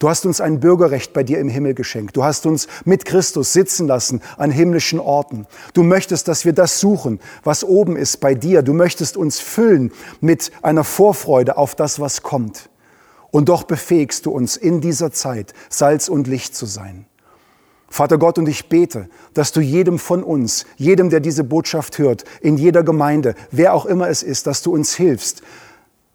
Du 0.00 0.08
hast 0.08 0.24
uns 0.24 0.40
ein 0.40 0.60
Bürgerrecht 0.60 1.12
bei 1.12 1.22
dir 1.22 1.38
im 1.40 1.50
Himmel 1.50 1.74
geschenkt. 1.74 2.16
Du 2.16 2.24
hast 2.24 2.46
uns 2.46 2.68
mit 2.86 3.04
Christus 3.04 3.52
sitzen 3.52 3.86
lassen 3.86 4.22
an 4.38 4.50
himmlischen 4.50 4.98
Orten. 4.98 5.46
Du 5.74 5.82
möchtest, 5.82 6.26
dass 6.26 6.46
wir 6.46 6.54
das 6.54 6.80
suchen, 6.80 7.20
was 7.44 7.64
oben 7.64 7.96
ist 7.96 8.18
bei 8.18 8.34
dir. 8.34 8.62
Du 8.62 8.72
möchtest 8.72 9.18
uns 9.18 9.40
füllen 9.40 9.92
mit 10.22 10.52
einer 10.62 10.84
Vorfreude 10.84 11.58
auf 11.58 11.74
das, 11.74 12.00
was 12.00 12.22
kommt. 12.22 12.70
Und 13.30 13.50
doch 13.50 13.64
befähigst 13.64 14.24
du 14.24 14.30
uns 14.30 14.56
in 14.56 14.80
dieser 14.80 15.12
Zeit, 15.12 15.52
Salz 15.68 16.08
und 16.08 16.26
Licht 16.26 16.56
zu 16.56 16.64
sein. 16.64 17.04
Vater 17.90 18.16
Gott, 18.16 18.38
und 18.38 18.48
ich 18.48 18.70
bete, 18.70 19.10
dass 19.34 19.52
du 19.52 19.60
jedem 19.60 19.98
von 19.98 20.24
uns, 20.24 20.64
jedem, 20.76 21.10
der 21.10 21.20
diese 21.20 21.44
Botschaft 21.44 21.98
hört, 21.98 22.24
in 22.40 22.56
jeder 22.56 22.82
Gemeinde, 22.82 23.34
wer 23.50 23.74
auch 23.74 23.84
immer 23.84 24.08
es 24.08 24.22
ist, 24.22 24.46
dass 24.46 24.62
du 24.62 24.72
uns 24.72 24.94
hilfst, 24.94 25.42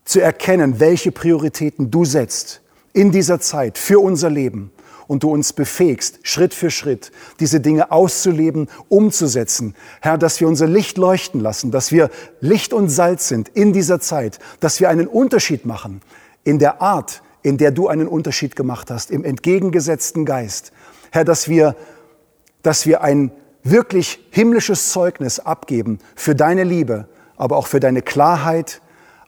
zu 0.06 0.22
erkennen, 0.22 0.80
welche 0.80 1.12
Prioritäten 1.12 1.92
du 1.92 2.04
setzt 2.04 2.64
in 2.96 3.12
dieser 3.12 3.40
Zeit 3.40 3.78
für 3.78 4.00
unser 4.00 4.30
Leben 4.30 4.72
und 5.08 5.24
du 5.24 5.32
uns 5.32 5.54
befähigst, 5.54 6.20
Schritt 6.24 6.54
für 6.54 6.72
Schritt 6.72 7.12
diese 7.40 7.60
Dinge 7.60 7.92
auszuleben, 7.92 8.70
umzusetzen. 8.90 9.76
Herr, 10.02 10.18
dass 10.18 10.40
wir 10.40 10.48
unser 10.48 10.66
Licht 10.66 10.98
leuchten 10.98 11.42
lassen, 11.42 11.72
dass 11.72 11.92
wir 11.92 12.10
Licht 12.40 12.74
und 12.74 12.90
Salz 12.90 13.28
sind 13.28 13.50
in 13.50 13.74
dieser 13.74 14.00
Zeit, 14.00 14.40
dass 14.62 14.80
wir 14.80 14.90
einen 14.90 15.08
Unterschied 15.08 15.66
machen 15.66 16.02
in 16.44 16.58
der 16.58 16.82
Art, 16.82 17.22
in 17.44 17.58
der 17.58 17.72
du 17.72 17.90
einen 17.90 18.08
Unterschied 18.08 18.56
gemacht 18.56 18.90
hast, 18.90 19.12
im 19.12 19.24
entgegengesetzten 19.24 20.26
Geist. 20.26 20.72
Herr, 21.12 21.26
dass 21.26 21.50
wir, 21.50 21.76
dass 22.64 22.86
wir 22.86 23.02
ein 23.02 23.32
wirklich 23.64 24.26
himmlisches 24.32 24.92
Zeugnis 24.92 25.40
abgeben 25.40 26.00
für 26.16 26.34
deine 26.34 26.64
Liebe, 26.64 27.08
aber 27.36 27.58
auch 27.58 27.68
für 27.68 27.82
deine 27.82 28.02
Klarheit, 28.02 28.82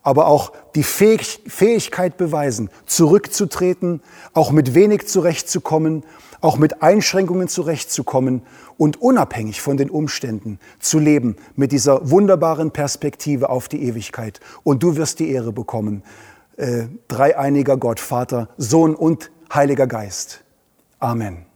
aber 0.08 0.28
auch 0.28 0.53
die 0.74 0.84
Fähigkeit 0.84 2.16
beweisen, 2.16 2.70
zurückzutreten, 2.86 4.01
auch 4.34 4.51
mit 4.51 4.74
wenig 4.74 5.05
zurechtzukommen, 5.05 6.05
auch 6.39 6.58
mit 6.58 6.82
Einschränkungen 6.82 7.49
zurechtzukommen 7.49 8.43
und 8.78 9.01
unabhängig 9.01 9.60
von 9.60 9.76
den 9.76 9.89
Umständen 9.89 10.60
zu 10.80 10.99
leben 10.99 11.36
mit 11.58 11.74
dieser 11.74 12.10
wunderbaren 12.10 12.72
Perspektive 12.72 13.49
auf 13.49 13.68
die 13.68 13.84
Ewigkeit. 13.84 14.39
Und 14.64 14.82
du 14.82 14.95
wirst 14.95 15.20
die 15.20 15.30
Ehre 15.30 15.51
bekommen 15.51 16.03
äh, 16.55 16.84
dreieiniger 17.10 17.76
Gott, 17.76 17.99
Vater, 17.99 18.47
Sohn 18.55 18.95
und 18.95 19.30
Heiliger 19.53 19.88
Geist. 19.88 20.41
Amen. 20.99 21.47